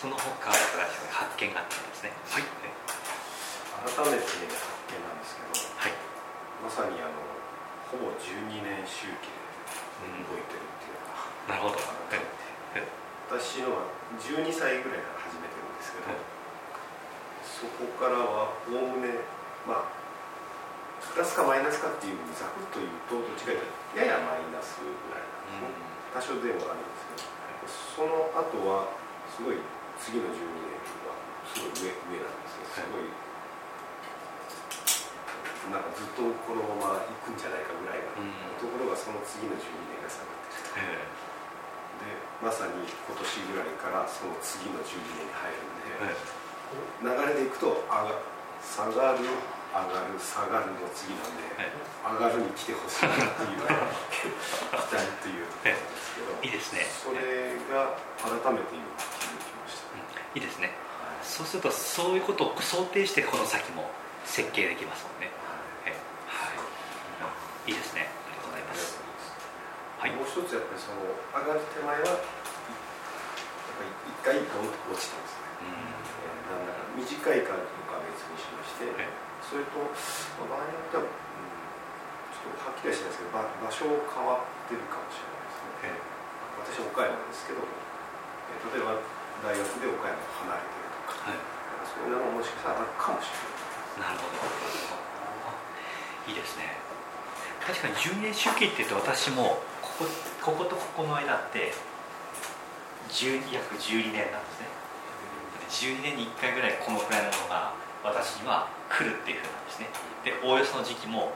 [0.00, 2.12] その他発見があったんですね。
[2.30, 2.42] はい。
[2.42, 5.92] 改めて発見なんですけど、はい、
[6.62, 7.14] まさにあの
[7.90, 9.38] ほぼ12年周期で
[10.26, 11.78] 動いてるっていうのが、なるほど、
[13.38, 13.86] 私のは
[14.18, 16.10] 12歳ぐらいから始めてるんですけど、
[17.58, 19.18] そこからはおおむね
[19.66, 19.90] まあ
[21.02, 27.34] プラスかマイナスかっていうふうにざくっと言うとどっちかというとややマイナスぐらいなんですね、多少前後あるんですけど
[27.98, 28.94] その後は
[29.34, 29.58] すごい
[29.98, 30.78] 次の12年
[31.10, 31.18] は
[31.50, 33.10] すごい上上なんですねすごい、
[35.74, 38.14] なんかずっとこのまま行くんじゃないかぐらいな、
[38.62, 46.37] ところがその次の12年が下がってきた、でまさに今年ぐらいからその次の12年に入るんで、
[47.02, 48.12] 流れでいくと上が
[48.62, 49.24] 下がる
[49.68, 51.44] 上がる下がるの次なんで、
[52.00, 53.60] 上がるに来てほしいなっていう
[54.72, 56.48] 期待というところですけどい。
[56.48, 56.86] いですね。
[56.88, 58.84] それが改めて今
[59.20, 60.72] 気づきました、うん、いいですね、
[61.04, 63.90] はい、そうするとそういうことを想定してこの先も
[64.24, 65.30] 設計できますもんね。
[67.68, 67.72] い。
[67.72, 67.74] い。
[67.74, 68.08] ですね。
[68.26, 68.98] ありがとうございます。
[69.98, 71.02] はい、もう一つやっぱりその
[71.34, 72.22] 上がる手前はやっぱ
[73.82, 74.46] り一回落
[74.94, 78.90] ちてますね、うん、なんだか短い感じとか別にしまして、
[79.44, 79.78] それと、
[80.42, 81.14] まあ、場合によっては、うん、
[82.34, 85.94] ちょっとはっきりはしないですけど場場所を変わってるかもしれないですね、
[86.58, 88.98] 私は岡山ですけど例えば
[89.46, 91.38] 大学で岡山を離れてるとか、はい、
[91.86, 94.58] そういうのももしかしたらあるかもしれないなるほど。
[96.28, 96.76] いいですね。
[97.64, 101.72] 確かに10年周期って言うと私もこここことここの間って
[103.52, 104.67] 約12年なんですね
[105.68, 109.88] 12年に1回ぐらいこのくらいのものが私には来るっていうふうなんですね。
[110.24, 111.32] でおおよその時期も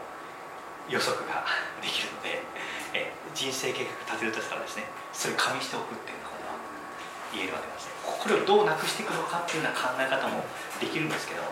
[0.88, 1.46] 予測が
[1.80, 2.42] できるので
[2.92, 6.58] え人生計画立てるとしたらですねそれ加味しておくっていうのが
[7.32, 7.92] 言えるわけなんですね。
[8.02, 10.44] これをどうなくしていくのかっていうような考え方も
[10.80, 11.42] できるんですけど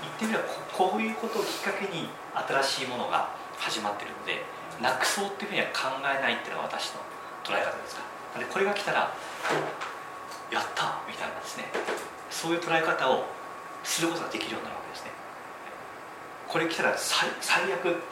[0.00, 2.08] 言ってみればこういうことをきっかけに
[2.62, 4.46] 新しいものが始まってるので
[4.80, 7.02] なくそうっていうふうには考えないっていうのが私の
[7.42, 8.02] 捉え方ですか。
[8.34, 9.12] らでこれが来たら
[10.50, 11.64] やったみたいなですね。
[12.30, 13.24] そういう捉え方を
[13.84, 15.10] することができるようになるわけですね。
[16.48, 17.28] これ来たら最
[17.72, 18.02] 悪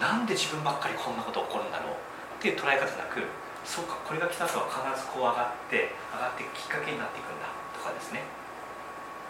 [0.00, 1.98] なんで自分ばっかりこんなこと起こるんだろう
[2.38, 3.22] っていう捉え方なく
[3.64, 8.22] そうかこれが来た後は必ずこう上がって上がってきっかけになっていくんだとかですね。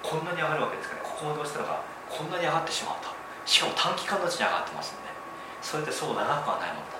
[0.02, 3.18] こんなに上がるわけですから、ここをどうしたらこんなに上がってしまうと。
[3.48, 5.09] しかも短期間のうちに上がってますので
[5.64, 6.97] それってそう長くはないものだ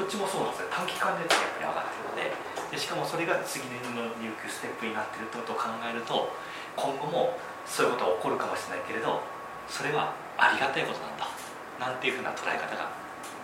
[0.00, 0.72] こっちもそうなんですよ。
[0.72, 2.32] 短期間でやっぱり上がってるので。
[2.72, 6.30] でしかもそれが次の入級ステップになってるってことを考えると
[6.78, 7.36] 今後も
[7.66, 9.20] そういうことが起こるかもしれないけれど
[9.66, 11.28] それはありがたいことなんだ。
[11.76, 12.88] なんていうふうな捉え方が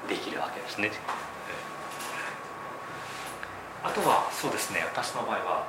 [0.08, 0.88] できるわけですね。
[3.84, 4.80] あとはそうですね。
[4.88, 5.68] 私の場合は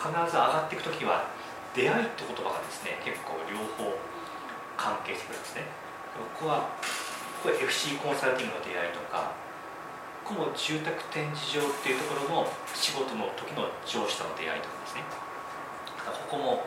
[0.00, 1.28] 必ず上がっていく時は
[1.76, 3.92] 出会いって言葉がですね結構両方
[4.80, 5.68] 関係してくるんですね。
[6.38, 6.72] ここは
[7.42, 9.51] これ FC コンサルティングの出会いとか
[10.32, 15.04] ここも住宅展示場っていうところの仕事の時の上司との出会いとかですね。
[16.08, 16.64] ここも、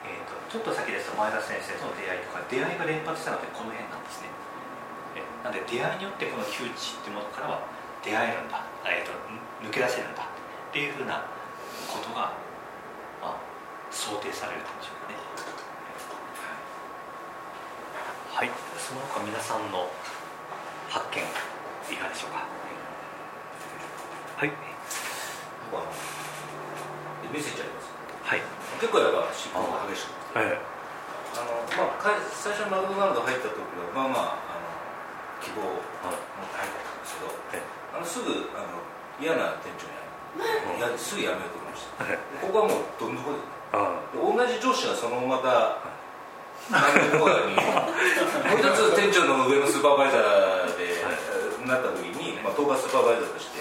[0.00, 4.32] えーと、ちょっと先ですと前田先生との出会いとか出会いが連発したのでこの辺なんですね。
[5.44, 7.68] なので出会いによってこの窮地っていうものからは
[8.00, 9.12] 出会えるんだ、えーと、
[9.60, 11.20] 抜け出せるんだっていうふうな
[11.92, 12.32] ことが、
[13.20, 13.44] まあ、
[13.92, 15.20] 想定されるんでしょうかね。
[18.32, 18.48] はい。
[18.80, 19.84] その他皆さんの
[20.88, 21.20] 発見
[21.92, 22.55] いかがでしょうか？
[24.36, 24.52] はい。
[25.72, 25.88] 僕は
[27.32, 27.88] メッセージあります？
[28.20, 28.44] はい。
[28.76, 30.60] 結構やっぱ執行が激しくて、はい、あ
[31.40, 31.56] の
[31.88, 34.68] まあ、最初マクドナルド入った時はまあまああの
[35.40, 37.64] 希望を持って入ったんですけど、はい、
[37.96, 38.76] あのすぐあの
[39.16, 39.96] 嫌な店長に
[40.76, 43.40] いやすぐ辞めようと思いました、はい、ここはもうどん底で。
[44.16, 45.80] 同じ上司がそのまた
[46.68, 47.64] 何年後かにも
[48.52, 51.00] う一つ店長の上のスーパーバイザーで、
[51.66, 53.60] なった時に、まあ、当該スーパーバイザーとして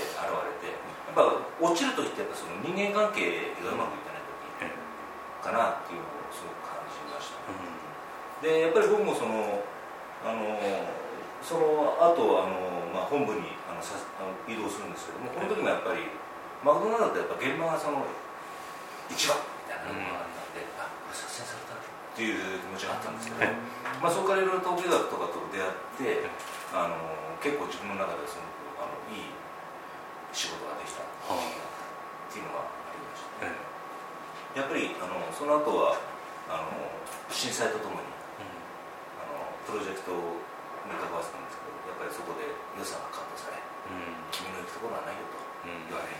[1.16, 4.76] 現れてやっぱ落ちる時ってやっぱその人間関係がうまくいかない時
[5.40, 9.64] かなっていうのをすごく感じました、うん、でやっぱり僕もその
[10.26, 10.60] あの
[11.40, 16.10] その後あの、まあ、本部にあのさあの移動するんですけどもこの時もやっぱり
[16.66, 18.02] マクドナルドってやっぱ現場がその
[19.06, 21.86] 一番みたいなのがあったんで、うん、あこれ撮影されたっ
[22.18, 23.46] ていう気持ちがあったんですけど、
[24.02, 26.26] まあ、そこからいろいろ統計学とかと出会って
[26.74, 26.98] あの
[27.38, 28.55] 結構自分の中ですごくあの
[30.36, 31.24] 仕事ができたって
[32.36, 33.56] いうのがありました、ね、
[34.60, 35.96] やっぱりあのその後は
[36.52, 36.76] あの
[37.32, 38.12] 震災とともに、
[39.18, 40.38] あのプロジェクトを
[40.86, 42.46] 見関わせたんですけどやっぱりそこで
[42.78, 43.58] 予算がカットされ、
[44.30, 45.42] 君の行くところはないよと。
[45.66, 46.14] 言われ、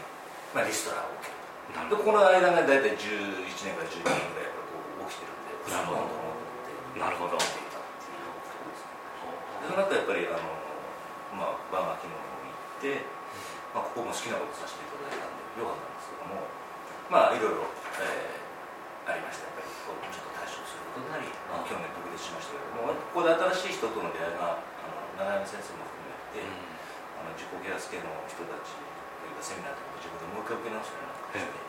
[0.58, 1.38] まあ、リストラを受ける。
[1.86, 4.50] でこの間が大体11年から12年ぐらい
[5.06, 6.10] 起きてるんでなるほど。
[6.98, 7.38] なるほど。
[7.38, 7.46] そ
[9.74, 10.46] の後やっぱりあの
[11.36, 13.04] まあ、バーガーキノの方に行って、
[13.76, 16.48] まあ、ここも好きなことさせていただいたんでよかったんですけども
[17.12, 17.68] まあいろいろ、
[18.00, 19.52] えー、ありました。
[19.52, 24.88] やっぱりこうちょっと対処することになり、まあ、去年独立しましたけどもここで新しい人との出会いがあ
[25.20, 31.60] の長山先生も含めて、うん、あの自己啓発系の人たちというかセミナーとか自分でもう一回受け直すような感じで、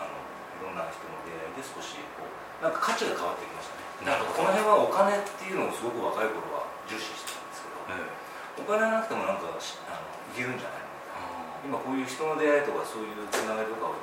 [0.00, 2.32] あのいろんな人の出会いで少しこう
[2.64, 4.08] なんか価値が変わってきましたね。
[4.08, 4.40] なるほど。
[4.40, 8.24] この辺はお金っていうのをすごく若い頃は重視してたんですけど、うん
[8.56, 9.60] お金なくてもなんかあのい
[10.32, 10.80] けるんじゃない？
[10.80, 10.85] の
[11.66, 13.98] 今こういう人の出会いとかそういうつながりとかを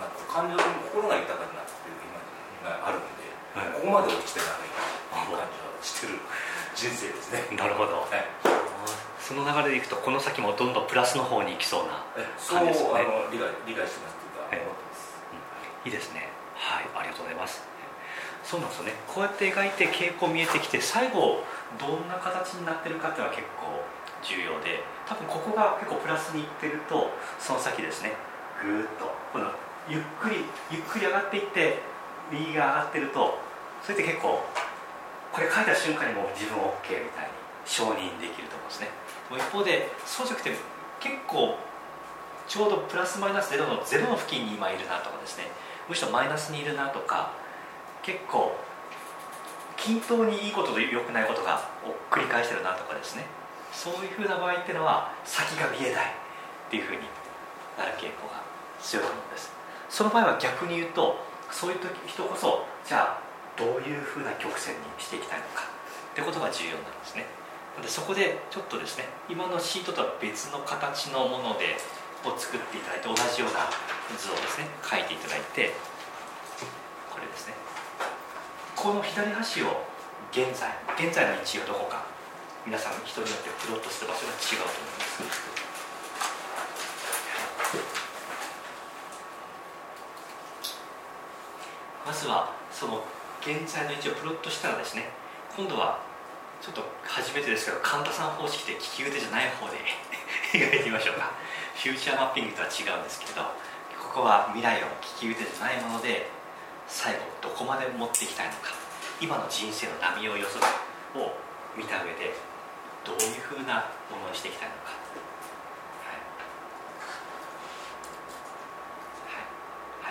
[0.00, 2.16] なんか感情的に心が豊かになっていう今
[2.64, 4.72] があるんで、はい、ここまで落ちてない
[5.12, 5.44] 感じは
[5.84, 6.16] してる
[6.72, 8.24] 人生ですねなるほど、はい、
[9.20, 12.00] その流れでいくとこの先もどんどんプラスの方に行きそうな
[12.48, 13.04] 感じですね。
[13.28, 14.72] 理解理解してますっていうか、
[15.84, 16.28] いいですね。
[16.54, 17.60] はいありがとうございます。
[18.44, 18.94] そうなんですよね。
[19.08, 21.42] こうやって描いて傾向見えてきて最後
[21.78, 23.82] どんな形になってるかっていうのは結構
[24.22, 28.12] 重要で多分ここが結構プラスにいってるとその先ですね。
[28.62, 29.50] ぐーっとこの
[29.88, 31.78] ゆっくりゆっくり上がっていって
[32.30, 33.38] 右が上がってると
[33.82, 34.42] それって結構
[35.32, 37.30] これ書いた瞬間にもう自分 OK みたいに
[37.64, 38.88] 承認できると思うんですね。
[39.30, 40.50] 一方でそうじゃなくて
[40.98, 41.58] 結構
[42.48, 45.50] ちょうどプラスマイナスゼロのゼロの付近に今いるなとかですね。
[45.88, 47.30] むしろマイナスにいるなとか
[48.02, 48.56] 結構
[49.76, 53.26] 均等にいいことと良くないことがを繰り返してるなとかですね。
[53.76, 57.04] そういうふうな場合っていうのは先が見えないっていうふうに
[57.76, 58.40] なる傾向が
[58.80, 59.52] 強いと思うんです。
[59.92, 61.20] その場合は逆に言うと
[61.52, 63.20] そういう人こそじゃあ
[63.54, 67.26] どういうふうな曲線にしていきたいのかってことが重要なんですね。
[67.82, 71.76] でそこでちょっとですね今のシートとは別の形のもので
[72.24, 73.68] を作っていただいて同じような
[74.16, 75.76] 図をですね書いていただいて
[77.12, 77.54] これですね。
[78.74, 79.84] この左端を
[80.32, 82.15] 現在現在の位置はどこか。
[82.66, 85.46] 皆さん人によってプロットする場所が違うと思います
[92.02, 93.04] まずはその
[93.38, 95.14] 現在の位置をプロットしたらですね
[95.56, 96.02] 今度は
[96.60, 99.78] ちょっと初めてですけど神田さん方式で利き腕じゃない方で
[100.58, 101.30] 描いてみましょうか。
[101.76, 103.42] フューチャーマッピングとは違うんですけど
[104.00, 104.86] ここは未来を
[105.22, 106.26] 利き腕じゃないもので
[106.88, 108.74] 最後どこまで持っていきたいのか
[109.20, 110.64] 今の人生の波を予測
[111.14, 111.36] を
[111.76, 112.34] 見た上で
[113.06, 116.18] どういうふうなものにしていきたいのか、はい。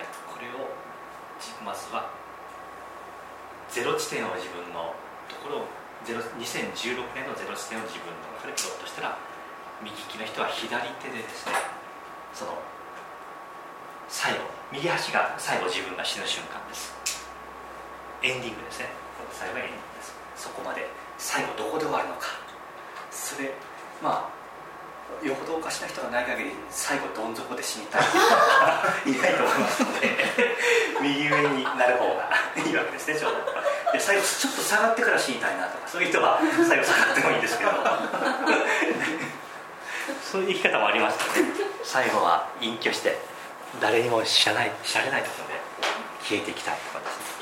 [0.00, 0.08] い。
[0.08, 0.72] はい、これを
[1.60, 2.08] まずは
[3.68, 4.96] ゼロ地点を自分の
[5.28, 5.68] ところを
[6.08, 9.18] 2016年のゼロ地点を自分の中でプロットしたら
[9.84, 11.52] 右利きの人は左手でですね
[12.32, 12.56] その
[14.08, 14.38] 最後
[14.72, 16.94] 右端が最後自分が死ぬ瞬間です。
[18.22, 18.88] エンディングですね。
[19.32, 20.14] 最後がエンディングです。
[20.36, 20.88] そこまで
[21.18, 22.45] 最後どこで終わるのか。
[23.16, 23.50] それ
[24.02, 28.02] まあよほどおかしな人がない限り最後どん底で死にたい。
[29.06, 30.08] いないと思いますので
[31.00, 33.92] 右上になる方がいいわけですねちょうど。
[33.92, 36.38] で最後ちょっと下がってから死にたいなとかそういう人は
[36.68, 37.70] 最後下がってもいいんですけど。
[40.30, 41.40] そういう生き方もありますので
[41.82, 43.18] 最後は隠居して
[43.80, 45.60] 誰にも知らない知られないところで
[46.22, 47.36] 消えていきたいとかですね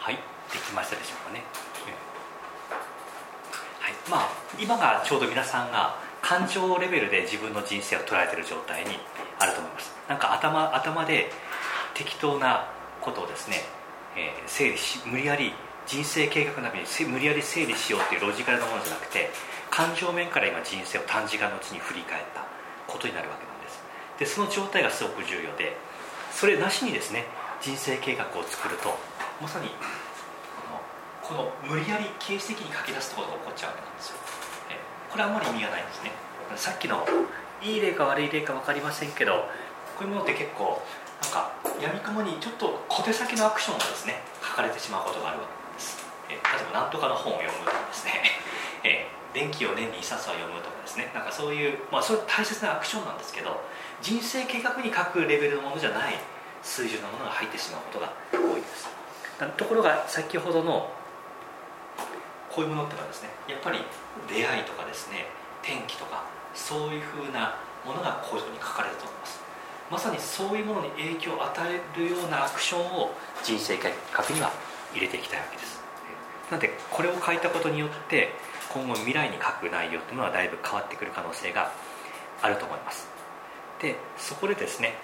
[0.00, 0.20] はいで
[0.70, 1.42] きましたでしょうかね、
[3.80, 3.94] はい。
[4.08, 8.96] まあ、今がちょうど皆さんが感情レベルで自分の人生を捉えてる状態に
[9.38, 9.92] あると思います。
[10.08, 11.30] なんか頭頭で
[11.94, 13.62] 適当なことをですね、
[14.16, 15.52] えー、整理し無理やり
[15.86, 19.30] 人生計画のために無理やり整理しようというロジカルなものじゃなくて
[19.70, 22.44] 感情面から今人生を短時間のうちに振り返った
[22.86, 23.82] ことになるわけなんです。
[24.18, 25.76] でその状態がすごく重要で
[26.30, 27.24] それなしにですね
[27.60, 28.94] 人生計画を作ると
[29.40, 29.70] まさに
[31.30, 34.18] この無理やり形式的に書き出すことが起こっちゃうわけなんですよ、
[34.74, 36.10] えこれはあんまり意味がないんですね。
[36.58, 37.06] さっきの
[37.62, 39.46] いい例か悪い例か分かりませんけど
[39.94, 40.82] こういうものって結構
[41.22, 46.42] なんかやみくもにちょっと小手先のアクションがですね書かれてしまうことがあるわけです、え例え
[46.74, 48.26] ば何とかの本を読むとかですね、
[48.82, 51.14] え電気を年に1冊は読むとかですね。
[51.14, 53.62] なんかそういう、まあ、それ大切なアクションなんですけど
[54.02, 56.18] 人生計画に書くレベルのものじゃない
[56.60, 58.90] 水準のものが入ってしまうことが多いです。
[59.56, 60.90] ところが先ほどの
[62.52, 63.78] こういうものってのはですねやっぱり
[64.28, 65.26] 出会いとかですね
[65.62, 66.24] 天気とか
[66.54, 69.40] そういうふうなものがこういうふうに書かれると思います。
[69.90, 73.10] まさにそういうものに影響を与えるようなアクションを
[73.42, 74.52] 人生計画には
[74.94, 75.80] 入れていきたいわけです。
[76.50, 78.32] なのでこれを書いたことによって
[78.72, 81.72] 今後未来に書く内容というのはだいぶ変わってくる可能性が
[82.42, 83.08] あると思います。
[83.80, 84.94] でそこでですね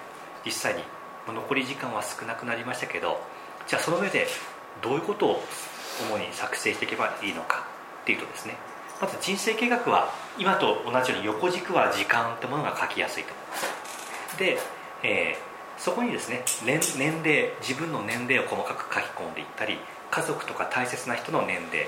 [0.45, 0.83] 実際に
[1.27, 3.19] 残り時間は少なくなりましたけど
[3.67, 4.27] じゃあその上で
[4.81, 5.43] どういうことを
[6.09, 7.65] 主に作成していけばいいのか
[8.03, 8.55] っていうとですね
[9.01, 14.39] まず人生計画は今と同じように横軸は時間ってものが書きやすいと思います。
[14.39, 14.57] で、
[15.03, 19.77] えー、そこにですね年年齢自分の年齢を細かく書き込んでいったり
[20.09, 21.87] 家族とか大切な人の年齢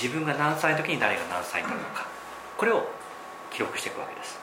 [0.00, 2.06] 自分が何歳の時に誰が何歳になるのか
[2.56, 2.86] これを
[3.52, 4.38] 記録していくわけです。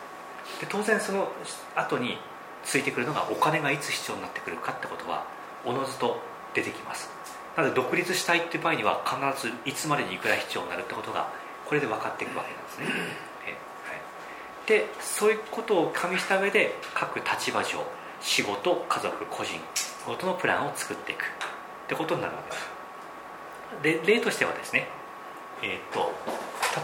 [0.62, 1.32] で当然その
[1.76, 2.18] 後に
[2.64, 5.26] ついてくるのがお金がいつ必要になってくるかってことは
[5.66, 6.20] おのずと
[6.54, 7.10] 出てきます。
[7.60, 11.30] なので独立したいっていう場合には必ずいつまでにいくら必要になるってことが
[11.68, 12.92] これで分かっていくわけなんですね、は
[13.52, 17.84] い、でそういうことを加味した上で各立場上
[18.22, 19.60] 仕事家族個人
[20.08, 21.24] ごとのプランを作っていく。
[21.24, 21.26] っ
[21.90, 22.44] てことになるわ
[23.82, 24.06] けです。
[24.06, 24.88] で例としてはですね
[25.62, 26.14] えっ、と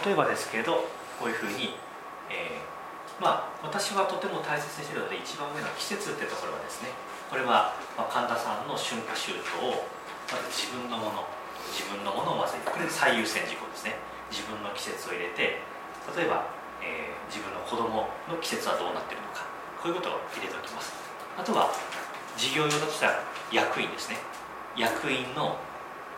[0.06, 0.84] 例えばですけれど
[1.20, 1.78] こういうふうに、
[2.30, 6.90] えー、まあ私はとても大切にしているので一番上の季節ってところはですね
[7.30, 9.86] これは、まあ、神田さんの春夏秋冬を
[10.32, 11.28] まず自分のもの
[11.70, 13.98] 自分のものをまずこれ最優先事項ですね。
[14.30, 15.62] 自分の季節を入れて
[16.18, 16.50] 例えば、
[16.82, 19.46] えー、自分の子供の季節はどうなってるのか。
[19.82, 20.94] こういうことを入れておきます。
[21.38, 21.70] あとは
[22.38, 24.18] 事業用だとしたら役員ですね。
[24.76, 25.58] 役員の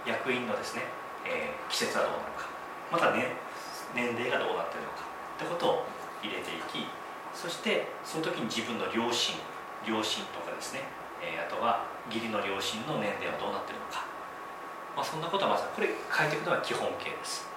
[0.07, 0.83] 役員のですね、
[1.27, 2.47] えー、季節はどうなのか。
[2.91, 3.35] またね
[3.93, 5.03] 年齢がどうなってるのか。
[5.35, 5.85] ってことを
[6.23, 6.87] 入れていき
[7.35, 9.37] そしてその時に自分の両親
[9.85, 10.81] 両親とかですね、
[11.21, 14.05] えー、あとは義理の両親の年齢はどうなってるのか、
[14.95, 17.47] まあ、そんなことはまずこれ書いていくのは基本形です。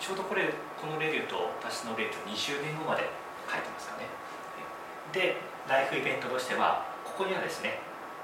[0.00, 0.48] ちょうどこれ
[0.80, 3.04] この例で言うと私の例と20年後まで
[3.44, 4.08] 書いてますかね。
[5.12, 5.36] で
[5.68, 7.78] ライフイベントとしてはここにはですね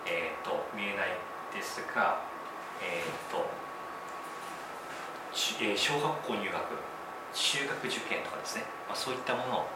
[0.07, 1.12] えっ、ー、と見えない
[1.53, 2.22] ですが
[2.80, 3.45] えーと
[5.61, 6.55] えー、小学校入学
[7.37, 9.66] 中学受験とかですね、まあ、そういったものを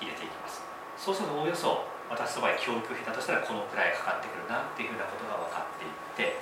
[0.00, 0.60] 入れていきます。
[0.98, 6.36] そうするとおおよそ私の場合教育費だとしたらこのくらいかかってくるなっていうふうなことが分かっていって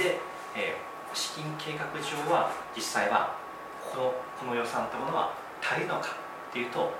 [0.00, 0.20] で、
[0.56, 3.36] えー、資金計画上は実際は
[3.92, 6.92] このこの予算というものは足りるのかっていうと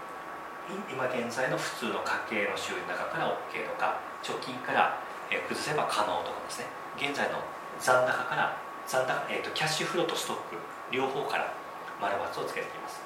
[0.88, 5.00] 今現在の普通の家計の収入の中から OK とか貯金から
[5.48, 6.66] 崩せば可能とかですね。
[6.96, 7.40] 現在の
[7.80, 8.56] 残高から
[8.86, 10.56] 残高、えーと、キャッシュフローとストック
[10.92, 11.52] 両方から
[12.00, 13.00] 丸×をつけていきます。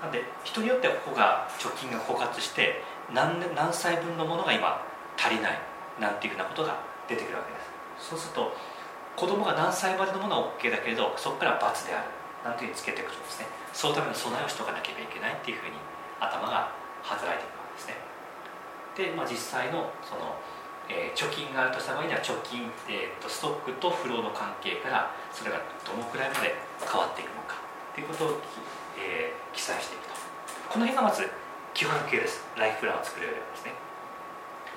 [0.00, 2.82] なので人によってはここが貯金が枯渇して
[3.12, 4.80] 何何歳分のものが今
[5.16, 5.58] 足りない
[6.00, 6.78] なんていうふうなことが
[7.08, 7.60] 出てくるわけで
[8.00, 8.10] す。
[8.10, 8.52] そうすると
[9.16, 12.22] 子供が何歳までのものは OK だけれどそこから罰である。
[12.42, 13.46] なんていうふうにつけていくとですね。
[13.72, 15.78] そのための備えをしとかなければいけないっていうふうに
[16.18, 17.94] 頭が働いていくわけですね。
[18.98, 20.34] で、まあ、実際のその、
[20.90, 27.62] えー、貯金があるとした場合には貯金、えーと、ストックとフローの関係からそれがどのくらいまで変わっていくのか
[27.94, 28.40] ということを、
[28.98, 30.14] えー、記載していくと。
[30.68, 31.30] この辺がまず
[31.82, 33.74] 基本形ですライフプランを作れるですね。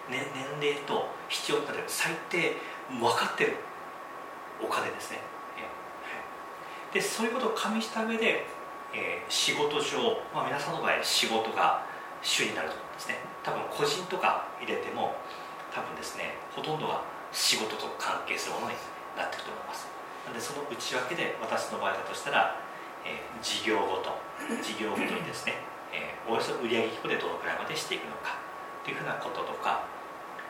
[0.09, 2.57] ね年齢と必要例えば最低
[2.89, 3.61] 分かってる
[4.57, 5.21] お金ですね。
[6.89, 8.47] でそういうことを加味した上で、
[8.89, 11.85] えー、仕事上、まあ、皆さんの場合仕事が
[12.23, 13.21] 主になると思うんですね。
[13.43, 15.13] 多分個人とか入れても
[15.69, 18.77] 多分ですねほとんどが仕事と関係するものに
[19.13, 19.85] なっていくと思います。
[20.25, 22.57] なのでその内訳で私の場合だとしたら、
[23.05, 24.09] えー、事業ごと
[24.65, 28.35] 事業ごとにですねえー、およそ売上規模でどのくらいまでしていくのか
[28.83, 29.87] というふうなこととか、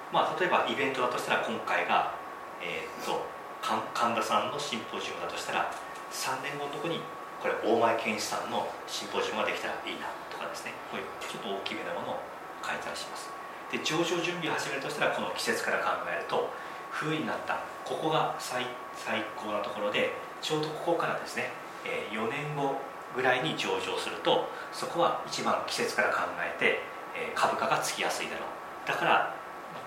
[0.09, 2.17] まあ、例えばイベントだとしたら今回が、
[2.59, 3.21] えーと、
[3.61, 5.69] 神田さんのシンポジウムだとしたら
[6.09, 6.99] 3年後のとこに
[7.39, 10.73] これ大前健一さんのシンポジウムができたらいいなとかですね。
[10.89, 12.19] こういうちょっと大きめなものを
[12.65, 13.29] 書いたりします。
[13.69, 16.49] で上場準備を始めるとしたらこの季節から考えると
[16.91, 18.65] 冬になったここが最
[18.95, 21.51] 最高なところでちょうどここからですね、
[21.83, 22.79] えー、4年後
[23.15, 26.81] ぐらいに上場するとそこは一番季節から考えて、
[27.15, 28.87] え、株価がつきやすいだろう。
[28.87, 29.35] だから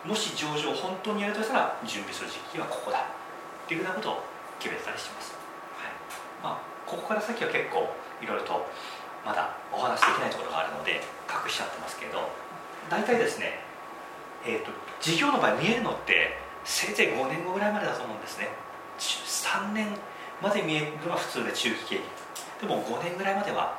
[0.04, 3.18] もし上場本当にやるとしたら準備する時期はここだ。
[3.68, 4.22] っていうふうなことを
[4.58, 5.36] 決めてたりします、
[5.76, 5.92] はい。
[6.42, 8.66] まあ、ここから先は結構いろいろと
[9.24, 12.32] まだお話できないところがあるので隠しちゃってますけど
[12.88, 13.60] 大体ですね、
[14.46, 18.48] えーと、事業の場合見えるのってせいぜい5年後ぐらいまでだと思うんですね。
[18.98, 19.86] 3年
[20.40, 22.00] まで見えるのが普通で中期景気
[22.60, 23.78] でも5年ぐらいまでは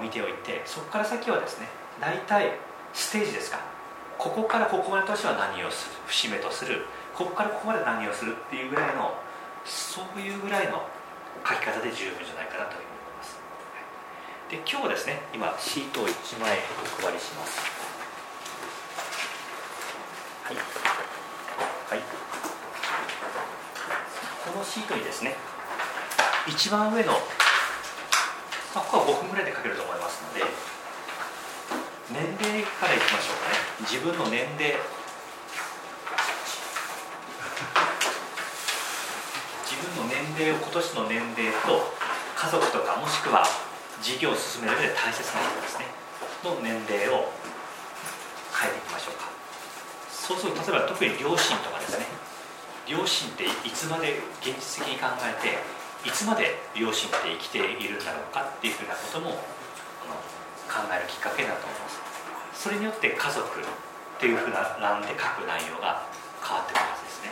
[0.00, 1.68] 見ておいてそこから先はですね
[2.00, 2.52] 大体
[2.92, 3.58] ステージですか。
[4.18, 9.14] ここからここまで年は何をする節目とするここからここまで何をするっていうぐらいの
[9.64, 10.84] そういうぐらいの
[11.46, 13.40] 書き方で十分じゃないかなというふうに思います。
[14.50, 16.58] で今日はですね今シートを1枚
[17.00, 17.60] お配りします。
[20.44, 20.62] はい、は
[21.96, 22.00] い、
[24.52, 25.36] このシートにですね
[26.46, 27.12] 一番上の
[28.74, 30.46] まあ、ここは5分ぐらいで書けると思いますので
[32.10, 33.54] 年齢からいきましょうかね。
[33.86, 34.74] 自分の年齢。
[39.62, 41.94] 自分の年齢を今年の年齢と
[42.34, 43.46] 家族とかもしくは
[44.02, 45.86] 事業を進める上で大切な人ですね。
[46.42, 47.30] の年齢を
[48.50, 49.28] 変えていきましょうか。
[50.10, 52.06] そうすると例えば特に両親とかですね。
[52.88, 55.58] 両親っていつまで現実的に考えて
[56.04, 59.30] いつまで両親って生きているんだろうかっていうふうなことも
[60.68, 62.00] 考えるきっかけだと思います。
[62.54, 63.62] それによって家族っ
[64.18, 66.06] ていうふうな欄で書く内容が
[66.42, 67.30] 変わってくるはずですね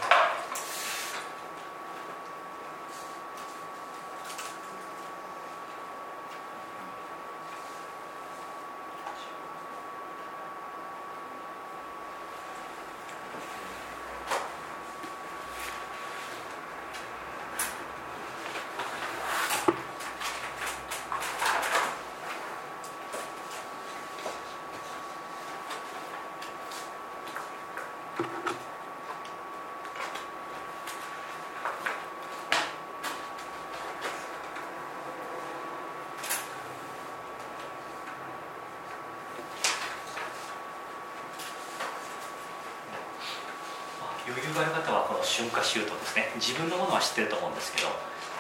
[44.29, 47.89] 余裕がある方はこの春夏秋冬ですね自分のものは知ってると思うんですけど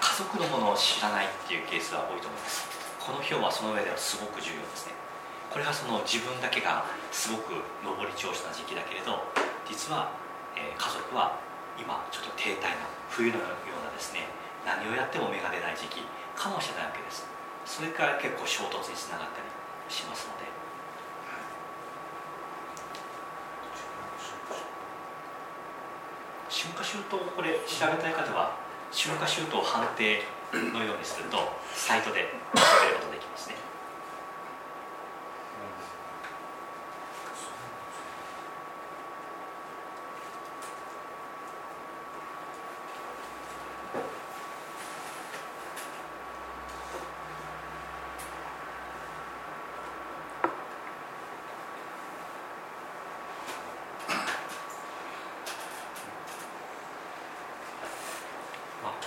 [0.01, 2.71] 家族のものを知らないっていうケースは多いと思います。
[3.03, 4.95] この表はその上ではすごく重要ですね。
[5.51, 9.19] これはその自分だけがすごく上り調子な時期だけれど
[9.67, 10.13] 実は、
[10.55, 11.41] えー、家族は
[11.81, 14.29] 今ちょっと停滞な冬のようなですね
[14.63, 16.05] 何をやっても芽が出ない時期
[16.37, 17.27] かもしれないわけです。
[17.65, 19.49] それから結構衝突につながったり
[19.89, 20.47] しますので。
[26.49, 28.57] 春夏秋冬これ調べたい方は
[28.93, 31.39] 春夏秋冬判定のようにすると
[31.75, 33.57] サイトで調べることできますね。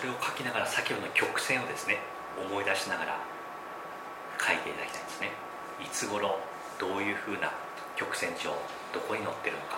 [0.01, 1.99] それを書きながら先ほどの曲線をですね
[2.49, 3.19] 思い出しながら
[4.39, 5.29] 書いていただきたいんですね。
[5.79, 6.39] いつ頃
[6.79, 7.51] どういうふうな
[7.95, 8.49] 曲線上
[8.91, 9.77] どこに載ってるのか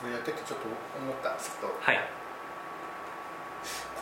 [0.00, 0.66] これやっててちょっと
[1.02, 2.02] 思ったんですけど、はい、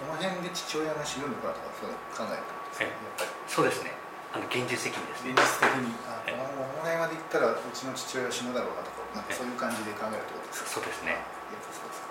[0.00, 3.92] この辺で父親が死ぬのかとかそう考えると、やっぱりそうですね。
[4.32, 5.36] あの現実的にですね。
[5.36, 5.92] 現実的に。
[6.08, 10.80] あこのこの辺まで行ったらうちの父親が死ぬだろうなとかなんかそういう感じで考えるってことですか？
[10.80, 11.16] そうですね
[11.52, 12.04] そうです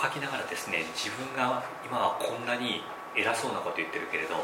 [0.00, 2.82] 書きながらですね自分が今はこんなに
[3.14, 4.34] 偉そうなこと言ってるけれど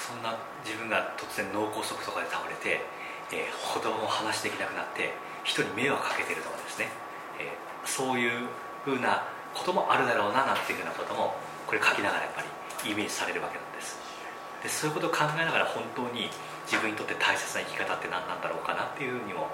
[0.00, 0.32] そんな
[0.64, 2.80] 自分が突然脳梗塞とかで倒れて、
[3.28, 5.12] えー、歩道も話できなくなって
[5.44, 6.88] 人に迷惑かけてるとかですね、
[7.36, 8.48] えー、そういう
[8.88, 11.36] ふうなこともあるだろうななんていうふうなことも
[11.68, 12.48] これ書きながらやっぱり
[12.88, 14.00] イメージされるわけなんです。
[14.64, 16.32] でそういうことを考えながら本当に
[16.64, 19.52] 自分にとって大切な生き方って何なんだろうかなっていうふうにも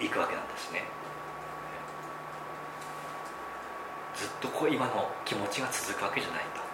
[0.00, 0.86] いくわけなんですね。
[4.18, 6.67] ずっとこう今の気持ちが続くわけじゃないと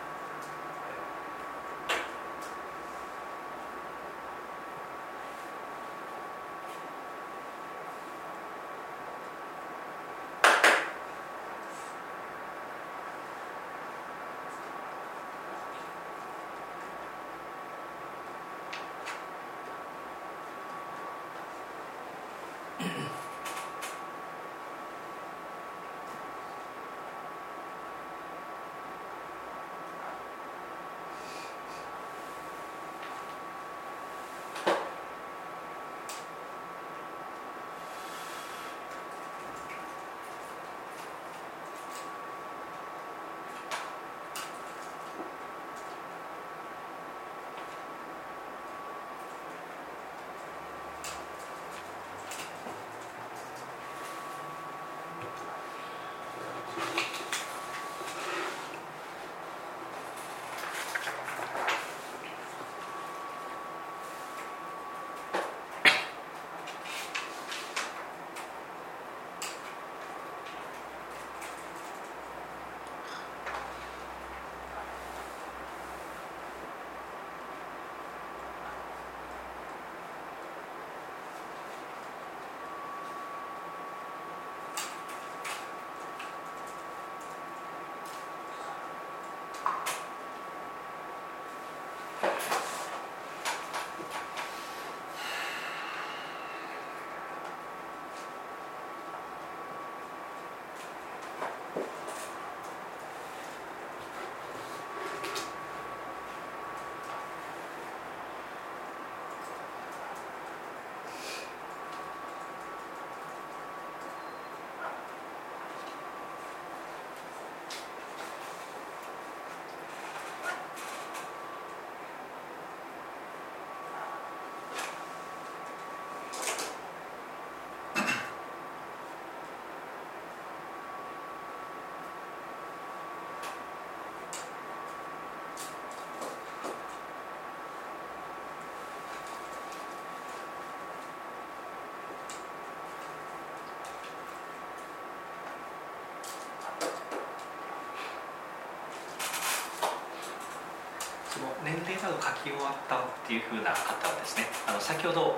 [152.24, 155.36] 書き終わったっていうふうな方はですねあの先ほど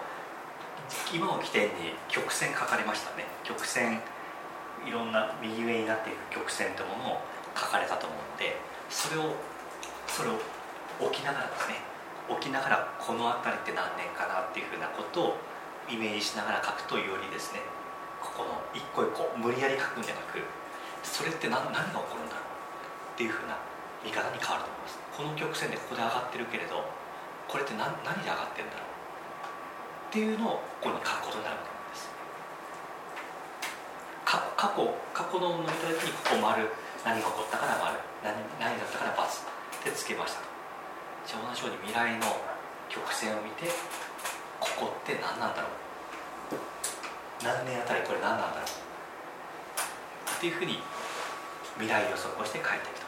[1.10, 3.26] 今を起点に曲線書かれましたね。
[3.42, 3.98] 曲線
[4.86, 7.20] いろんな右上になっていく曲線というものを
[7.58, 8.54] 書かれたと思うので
[8.88, 9.34] それを
[10.06, 10.38] それを
[11.02, 11.82] 置きながらですね
[12.30, 15.36] 置きながらこの辺りって何年かなっていうふうなことを
[15.90, 17.62] イメージしながら書くとよりですね
[18.22, 20.38] ここの一個一個無理やり書くんじゃなく
[21.02, 23.58] それって何何が起こるんだろうっていうふうな
[24.02, 25.05] 見方に変わると思います。
[25.16, 26.84] この曲線でここで上がってるけれど
[27.48, 30.12] これって何何で上がってるんだろう？
[30.12, 32.12] っていうのをここに書くことになるわけなんです。
[34.26, 34.44] 過
[34.76, 36.68] 去過去のものを見た時にここ丸
[37.00, 37.96] 何が起こったから丸。
[38.20, 39.28] 何何だったから×っ
[39.84, 40.40] てつけました
[41.24, 42.26] じゃあ同じように未来の
[42.88, 43.70] 曲線を見て
[44.58, 45.68] ここって何なんだろ
[46.52, 46.60] う？
[47.44, 48.68] 何年あたりこれ何なんだろう？
[48.68, 50.82] っていうふうに
[51.80, 53.05] 未来予測をして書いていくと。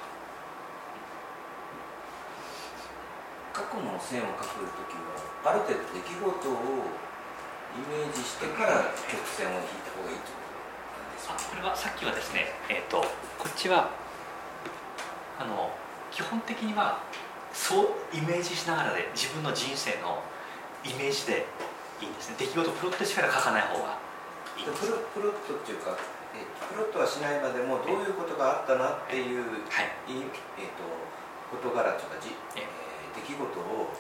[3.83, 6.59] の線を書くときはある程度出来事を
[7.77, 10.39] イメージしてから曲線を引いた方がいいと
[11.29, 13.05] あこれはさっきはですねえっ、ー、と
[13.39, 13.91] こっちは
[15.39, 15.71] あの
[16.11, 17.03] 基本的には
[17.53, 20.23] そうイメージしながらで自分の人生の
[20.85, 21.47] イメージで
[22.01, 22.37] いいんですね。
[22.39, 23.99] 出来事プロットしから書かない方が
[24.57, 24.87] いいんです。
[24.87, 25.99] プロプロットっていうか、
[26.35, 30.87] えプロットはしないまでもどういうことがあったなっていう、はい、えーと、
[31.51, 32.78] 事柄とかじ、えー、
[33.19, 33.91] 出来事を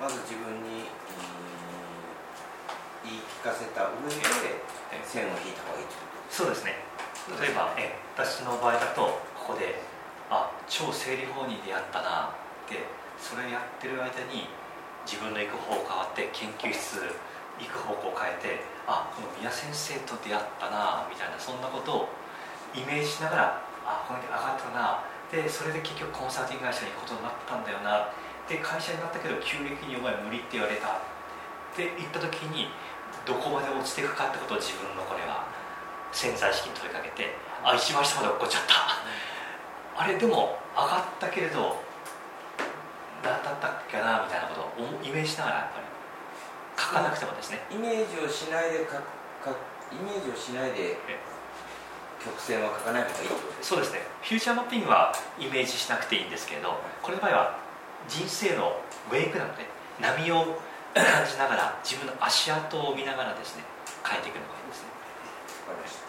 [0.00, 0.90] まず自分に、
[3.04, 4.16] 言い聞かせた上で
[5.04, 6.80] 線を引いた方がいいということそうですね。
[7.38, 9.76] 例えば、え私の場合だとここで
[10.30, 12.80] あ超生理法に出会ったなって
[13.20, 14.48] それやってる間に
[15.04, 17.04] 自分の行く方向変わって研究室
[17.60, 22.08] 行く方向変えてあこの宮先生と出会ったなみたいなそんなことを
[22.72, 28.08] イメージしながらあこの時上がったなでそれで結局コンサルティング会社に行くことになったんだよな
[28.48, 30.88] で会社になったけど急激にお前無理って言われた。
[30.88, 32.68] って言った時に
[33.26, 35.48] どこまで落ちていくかってことを自分のこれは
[36.12, 37.34] 潜在意識に問いかけて
[37.64, 39.02] あ一番下まで落っこっちゃった。
[39.96, 41.82] あれでも上がったけれど
[43.24, 45.86] 何だったっけなみたいなことをイメージしながらやっぱり。
[46.76, 47.62] 書かなくてもですね。
[47.70, 49.56] イメージをしないで書く
[49.94, 50.98] イメージをしないで
[52.22, 53.28] 曲線は書かない方がいい
[53.62, 54.00] そうですね。
[54.22, 57.63] フューチャーマッピングはイメージしなくていいんですけれどこれの場合は
[58.08, 58.80] 人生の
[59.10, 59.64] ウェイクなので
[60.00, 60.60] 波を
[60.94, 63.64] 感じながら自分の足跡を見ながらですね
[64.04, 66.03] 変えていくのがいいですね。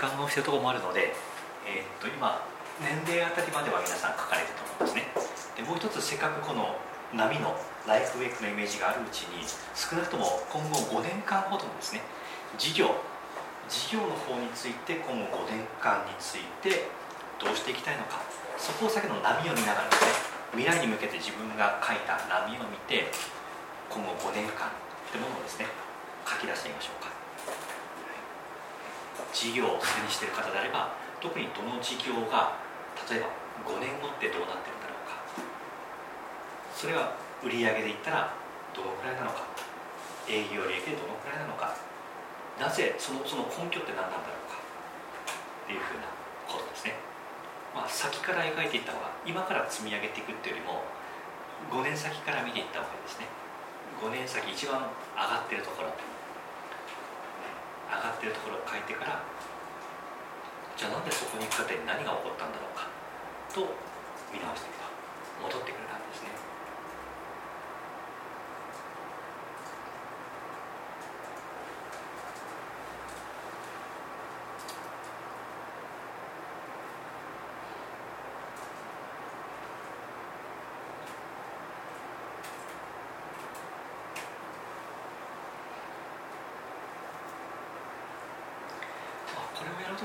[0.00, 1.12] わかりましてるところもあるので、
[1.68, 2.16] えー、っと今
[2.80, 5.12] 年齢あたりまでは皆さん書かれてると思うんですね。
[5.52, 6.72] でもう一つせっかくこの
[7.12, 7.52] 波の
[7.84, 9.44] ライフウェイクのイメージがあるうちに
[9.76, 12.00] 少なくとも今後5年間ほどのですね
[12.56, 12.96] 事業
[13.68, 16.88] 事業の方について今後5年間について
[17.36, 18.24] どうしていきたいのか。
[18.56, 23.12] そこを先の波を見ながらですね未来に向けて自分が書いた波を見て
[23.92, 25.68] 今後5年間ってものをですね
[26.24, 27.19] 書き出してみましょうか。
[29.32, 32.58] 事業をすでにしている方であれば特にどの事業が
[33.08, 33.28] 例えば
[33.66, 35.20] 5年後ってどうなってるんだろうか。
[36.74, 37.12] それが
[37.44, 38.34] 売上で言ったら
[38.74, 39.44] どのくらいなのか。
[40.28, 41.74] 営業利益でどのくらいなのか。
[42.58, 44.60] なぜそのその根拠って何なんだろうか。
[44.60, 46.08] っていうふうな
[46.50, 46.98] ことですね、
[47.74, 50.82] まあ、先から描いていった方が今から積み上げていくっていうよりも
[51.70, 53.30] 5年先から見ていった方がいいですね。
[54.02, 55.94] 5年先一番上がってるところ
[57.90, 59.18] 上がってるところを書いてから
[60.78, 62.86] じゃあなんでそこに行くかって何が起こったんだろうか
[63.50, 63.66] と
[64.30, 64.88] 見直していくと
[65.42, 66.32] 戻ってくる感じですね。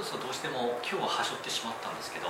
[0.04, 2.28] とどうしても今日ははしょってしまったんですけど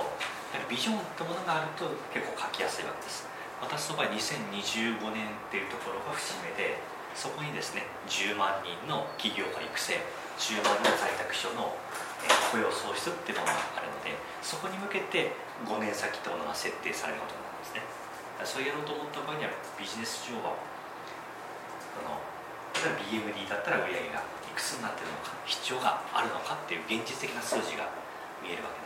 [0.54, 3.26] やビジョンってものがあると結構書きやすいわけです。
[3.56, 6.76] 私の場合2025年っていうところが節目で
[7.16, 9.96] そこにですね10万人の起業家育成
[10.36, 11.72] 10万人の在宅所の
[12.52, 14.12] 雇用創出っていうものがあるので
[14.44, 15.32] そこに向けて
[15.64, 17.82] 5年先ってものが設定されることになるんですね。
[18.44, 19.50] そうやろうと思った場合には
[19.80, 20.52] ビジネス上は
[21.96, 22.20] その
[22.76, 24.20] 例えば BMD だったら売り上げが
[24.56, 27.92] いくつになってるのか必要があるのかっていう現実的な数字が
[28.40, 28.85] 見えるわけです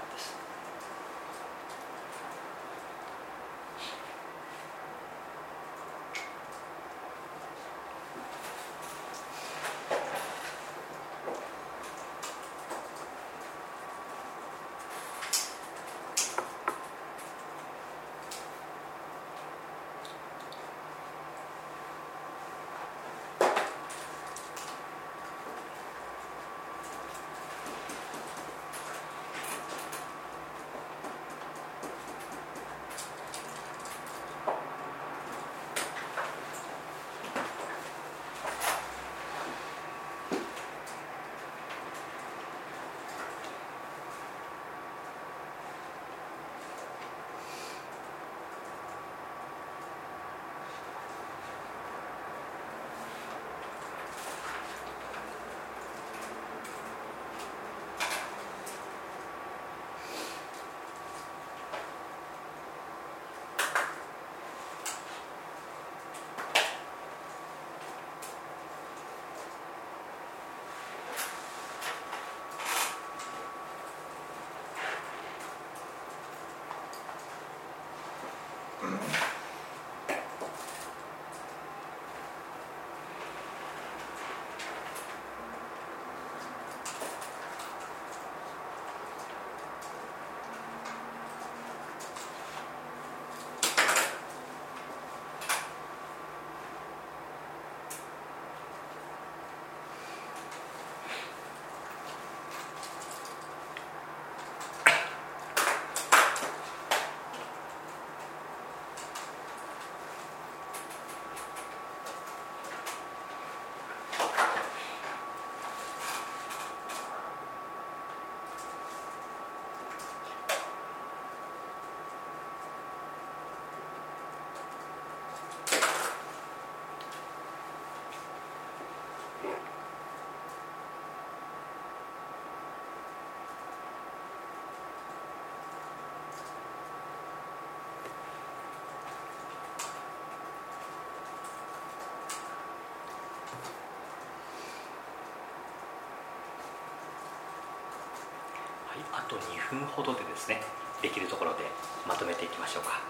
[149.30, 150.60] と2分ほどでですね
[151.00, 151.58] できるところで
[152.06, 153.00] まとめていきましょうか。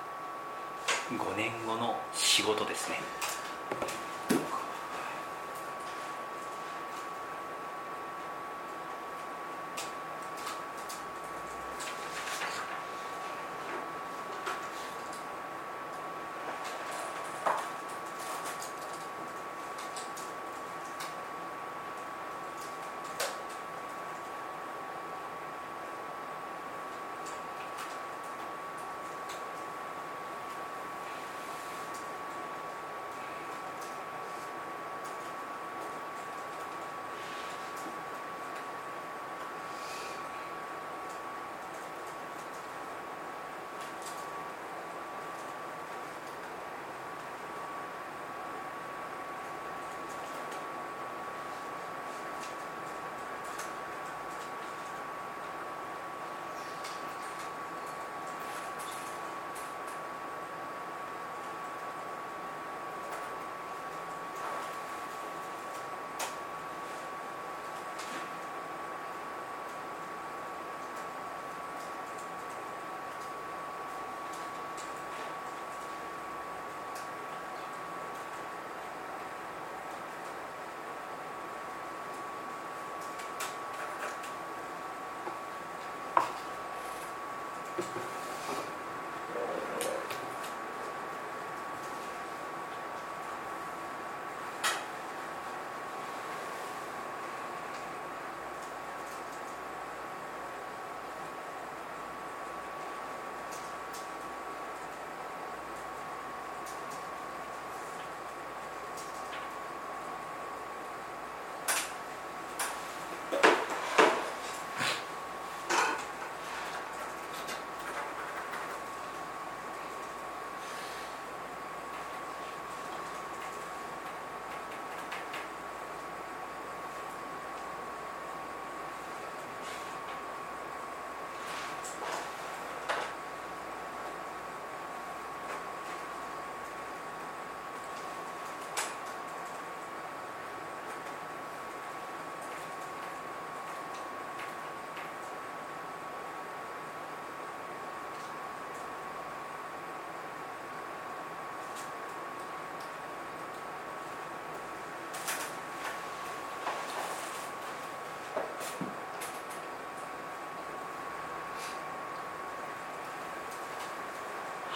[1.10, 3.00] 5年後の仕事ですね。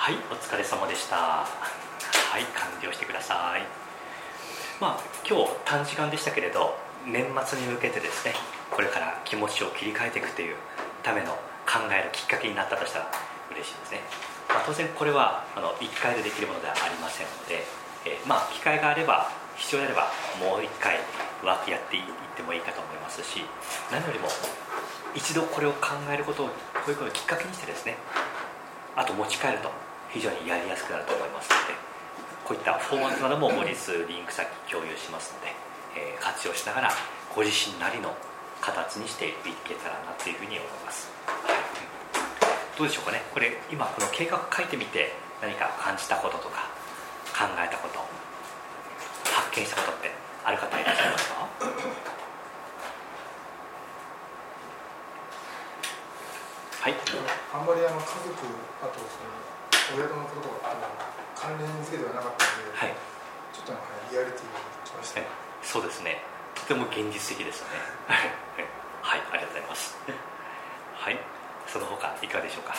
[0.05, 1.17] はいお疲れ様でした。
[1.17, 1.47] は
[2.37, 3.65] い完了してください。
[4.77, 6.77] まあ今日短時間でしたけれど
[7.09, 8.37] 年末に向けてですね
[8.69, 10.57] これから気持ちを切り替えていくという
[11.03, 11.33] ための
[11.65, 13.09] 考えるきっかけになったとしたら
[13.57, 14.05] 嬉しいですね、
[14.53, 17.65] まあ、当然これはあの1回でできるものではありませんので、
[18.05, 21.01] えー、まあ機会があれば必要であればもう1回
[21.41, 22.05] ワークやっていっ
[22.37, 23.41] てもいいかと思いますし
[23.89, 24.29] 何よりも
[25.17, 26.53] 一度これを考えることをこ
[26.89, 27.97] ういうことをきっかけにしてですね
[28.97, 29.84] あと持ち帰ると。
[30.15, 31.75] 非常にやりやすくなると思いますので
[32.47, 33.75] こういったフォーマットなども後日
[34.07, 35.51] リンク先共有しますので、
[35.99, 36.91] えー、活用しながら
[37.35, 38.15] ご自身なりの
[38.61, 39.35] 形にしてい
[39.67, 41.11] けたらなというふうに思います、
[42.79, 43.21] どうでしょうかね。
[43.35, 45.13] これ今この計画書いてみて
[45.43, 46.71] 何か感じたこととか
[47.35, 47.99] 考えたこと
[49.29, 50.13] 発見したことって
[50.45, 51.35] ある方いらっしゃいますか？
[56.81, 56.95] はい。
[57.53, 58.31] あんまりあの家族
[58.81, 59.33] あとその
[59.93, 60.73] 親のこととか
[61.37, 62.97] 関連付けではなかったので、はい、
[63.53, 65.27] ちょっとなんかリアリティがきました、ね、
[65.63, 66.23] そうですね。
[66.55, 67.69] とても現実的ですね。
[68.09, 69.97] はいありがとうございます。
[70.95, 71.19] はい。
[71.67, 72.75] その他いかがでしょうか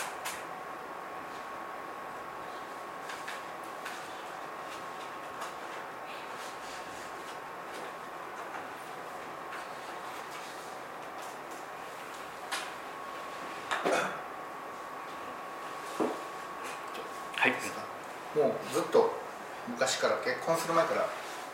[19.76, 21.06] 昔から結婚する前から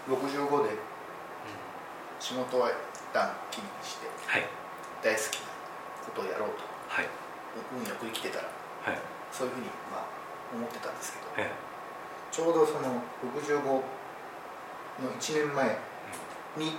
[0.07, 0.77] 65で
[2.19, 2.73] 仕事は一
[3.11, 4.07] 旦気にして、
[5.01, 5.51] 大好きな
[6.05, 7.09] ことをやろうと、はい、
[7.73, 8.47] 運よく生きてたら、
[8.85, 8.99] はい、
[9.33, 10.07] そういうふうにまあ
[10.53, 11.49] 思ってたんですけど、
[12.31, 13.01] ちょうどその
[13.35, 13.81] 65の
[15.19, 15.77] 1年前
[16.57, 16.77] に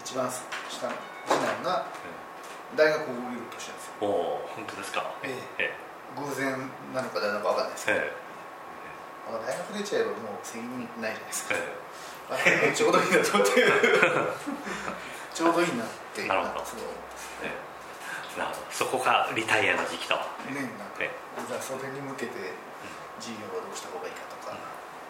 [0.00, 0.30] 一番
[0.68, 0.94] 下の
[1.28, 1.86] 次男が
[2.74, 4.08] 大学を降りる年なんですよ。
[4.08, 5.70] お本当ですか、ええ
[6.12, 6.52] 偶然
[6.92, 8.00] なのかなのか分かんないですけど、
[9.30, 13.64] 大学出ちゃえばもう責任ないじゃないですか、ええ、ちょうどいいなと思って
[15.32, 16.76] ちょうどいいなってなるほどそ
[18.36, 20.18] なるほどそこがリタイアの時期と
[20.50, 22.52] ねなんか、ええ、それに向けて
[23.22, 24.60] 事業はどうした方がいいかとか、うん、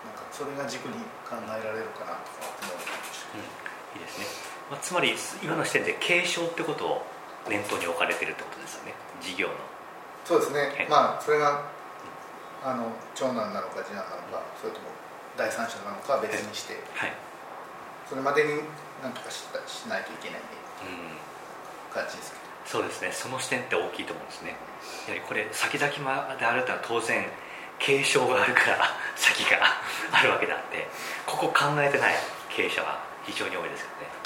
[0.07, 3.49] なんかそれが軸に考えられるかなとか思いました、うん、
[3.97, 4.29] いいですね、
[5.43, 7.07] 今の視点で継承ってことを
[7.49, 8.95] 念頭に置かれてるってことですよね。
[9.21, 9.55] 事業の。
[10.25, 11.67] そうですね、まあそれが
[12.63, 14.87] あの長男なのか次男なのかそれとも
[15.37, 17.13] 第三者なのかは別にして、はい、
[18.09, 18.63] それまでに
[19.03, 20.41] 何とかししないといけない
[21.93, 22.43] 感じですけど。
[22.65, 23.11] そうですね。
[23.11, 24.55] その視点って大きいと思うんですね。
[25.11, 27.27] やはりこれ先々まであるとは当然
[27.81, 29.59] 継承があるから 先が
[30.13, 30.87] あるわけであって
[31.27, 32.15] ここ考えてない。
[32.55, 34.22] 経営者は非常に多いですよね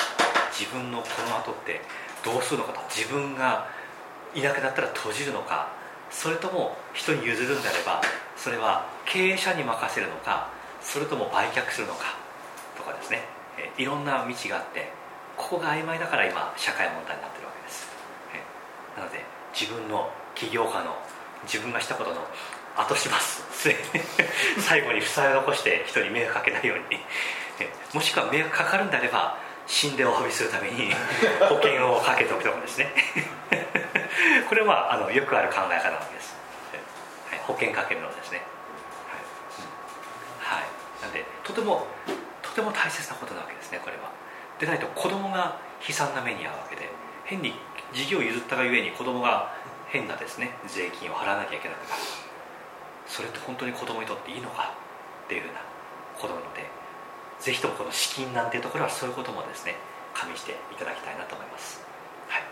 [0.58, 1.80] 自分のこの後って
[2.24, 2.80] どうするのかと。
[2.88, 3.68] 自分が
[4.34, 5.68] いなくなったら閉じるのか。
[6.10, 8.00] それとも人に譲るんであれば
[8.36, 10.48] それは経営者に任せるのか
[10.80, 12.14] それとも売却するのか。
[12.78, 13.22] とかですね、
[13.76, 14.92] いろんな道があって
[15.36, 17.88] ここが曖昧だから今社会問題になってるわけです、
[18.96, 20.96] なので自分の起業家の
[21.44, 22.20] 自分がしたことの
[22.76, 23.42] 後します
[24.60, 27.00] 最後に負債を残して人に迷惑かけないように。
[27.94, 30.93] もしくは迷惑かかるんであれば死んでお詫びするために
[31.48, 32.93] 保険をかけておくとかですね。
[34.48, 36.36] これはあのよくある考え方なわけです、
[37.30, 38.43] はい、保険かけるのですね。
[40.40, 41.86] はい、はい、なんでとても
[42.43, 44.10] とても大切なことなわけですねこれは。
[44.59, 46.88] でないと子供が悲惨な目に遭うわけで
[47.24, 47.59] 変に
[47.93, 49.52] 事業を譲ったがゆえに子供が
[49.88, 52.02] 変なですね税金を払わなきゃいけなくなる。
[53.06, 54.72] それって本当に子供にとっていいのか
[55.24, 55.60] っていうふうな
[56.18, 56.68] ことなので
[57.40, 59.76] ぜひともこの資金なんていうところはそういうこともですね
[60.14, 61.80] 加味していただきたいなと思います、
[62.28, 62.42] はい。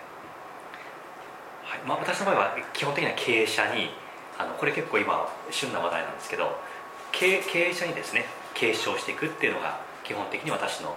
[1.65, 1.81] はい。
[1.86, 3.90] まあ、私の場合は基本的には経営者に
[4.39, 6.59] あのこれ結構今旬な話題なんですけど
[7.12, 10.97] 経経営者にですね継承していくっていうのが基本的に私の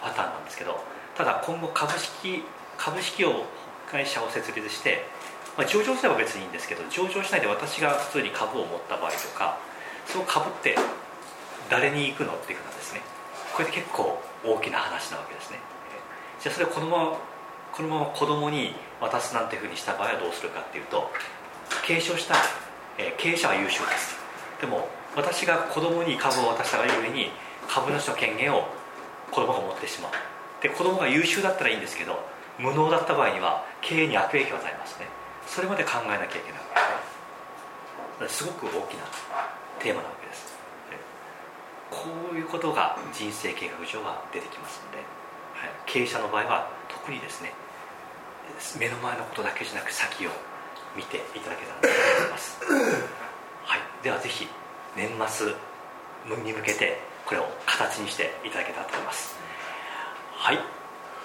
[0.00, 0.82] パターンなんですけど
[1.16, 2.42] ただ今後株式
[2.78, 3.44] 株式を
[3.90, 5.04] 会社を設立して、
[5.56, 9.58] まあ、上場すれば別にいいんですけど上場しないで私が普通に株を持った場合とか
[10.06, 10.76] その株って
[11.72, 13.00] 誰に行くのっていうふうなんですね
[13.56, 15.58] これで結構大きな話なわけですね。
[16.42, 17.18] じゃあそれをこのまま
[17.72, 21.10] このまま子供に渡すなんていうふうにした場合はどうするかっていうと
[21.86, 22.34] 継承した、
[22.98, 24.16] えー、経営者は優秀です。
[24.60, 27.30] でも私が子供に株を渡したがゆえに
[27.68, 28.68] 株主の権限を
[29.30, 30.12] 子供が持ってしまう。
[30.62, 32.20] で子供が優秀だったらいいんですけど
[32.58, 35.06] 無能だった場合には経営に悪影響を与えますね。
[35.46, 36.60] それまで考えなきゃいけない。
[36.60, 39.04] わけですすごく大きな
[39.78, 40.21] テーマなわけです。
[41.92, 47.52] こういうことが人生計画上は出てきますので、はい、経営者の場合は特にですね
[48.80, 50.30] 目の前のことだけじゃなく先を
[50.96, 52.58] 見ていただけたらと思います、
[53.64, 55.54] はい、では末
[56.44, 59.36] に向けてこれを形にしていただけたらと思います。
[60.32, 60.58] はい。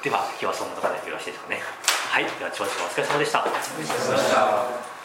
[0.03, 1.61] では今日はそんなところでよろしいですかね。
[2.09, 2.23] はい。
[2.23, 3.39] では長々お疲れ様でした。
[3.41, 4.41] お疲れ様でした。
[4.45, 4.96] はい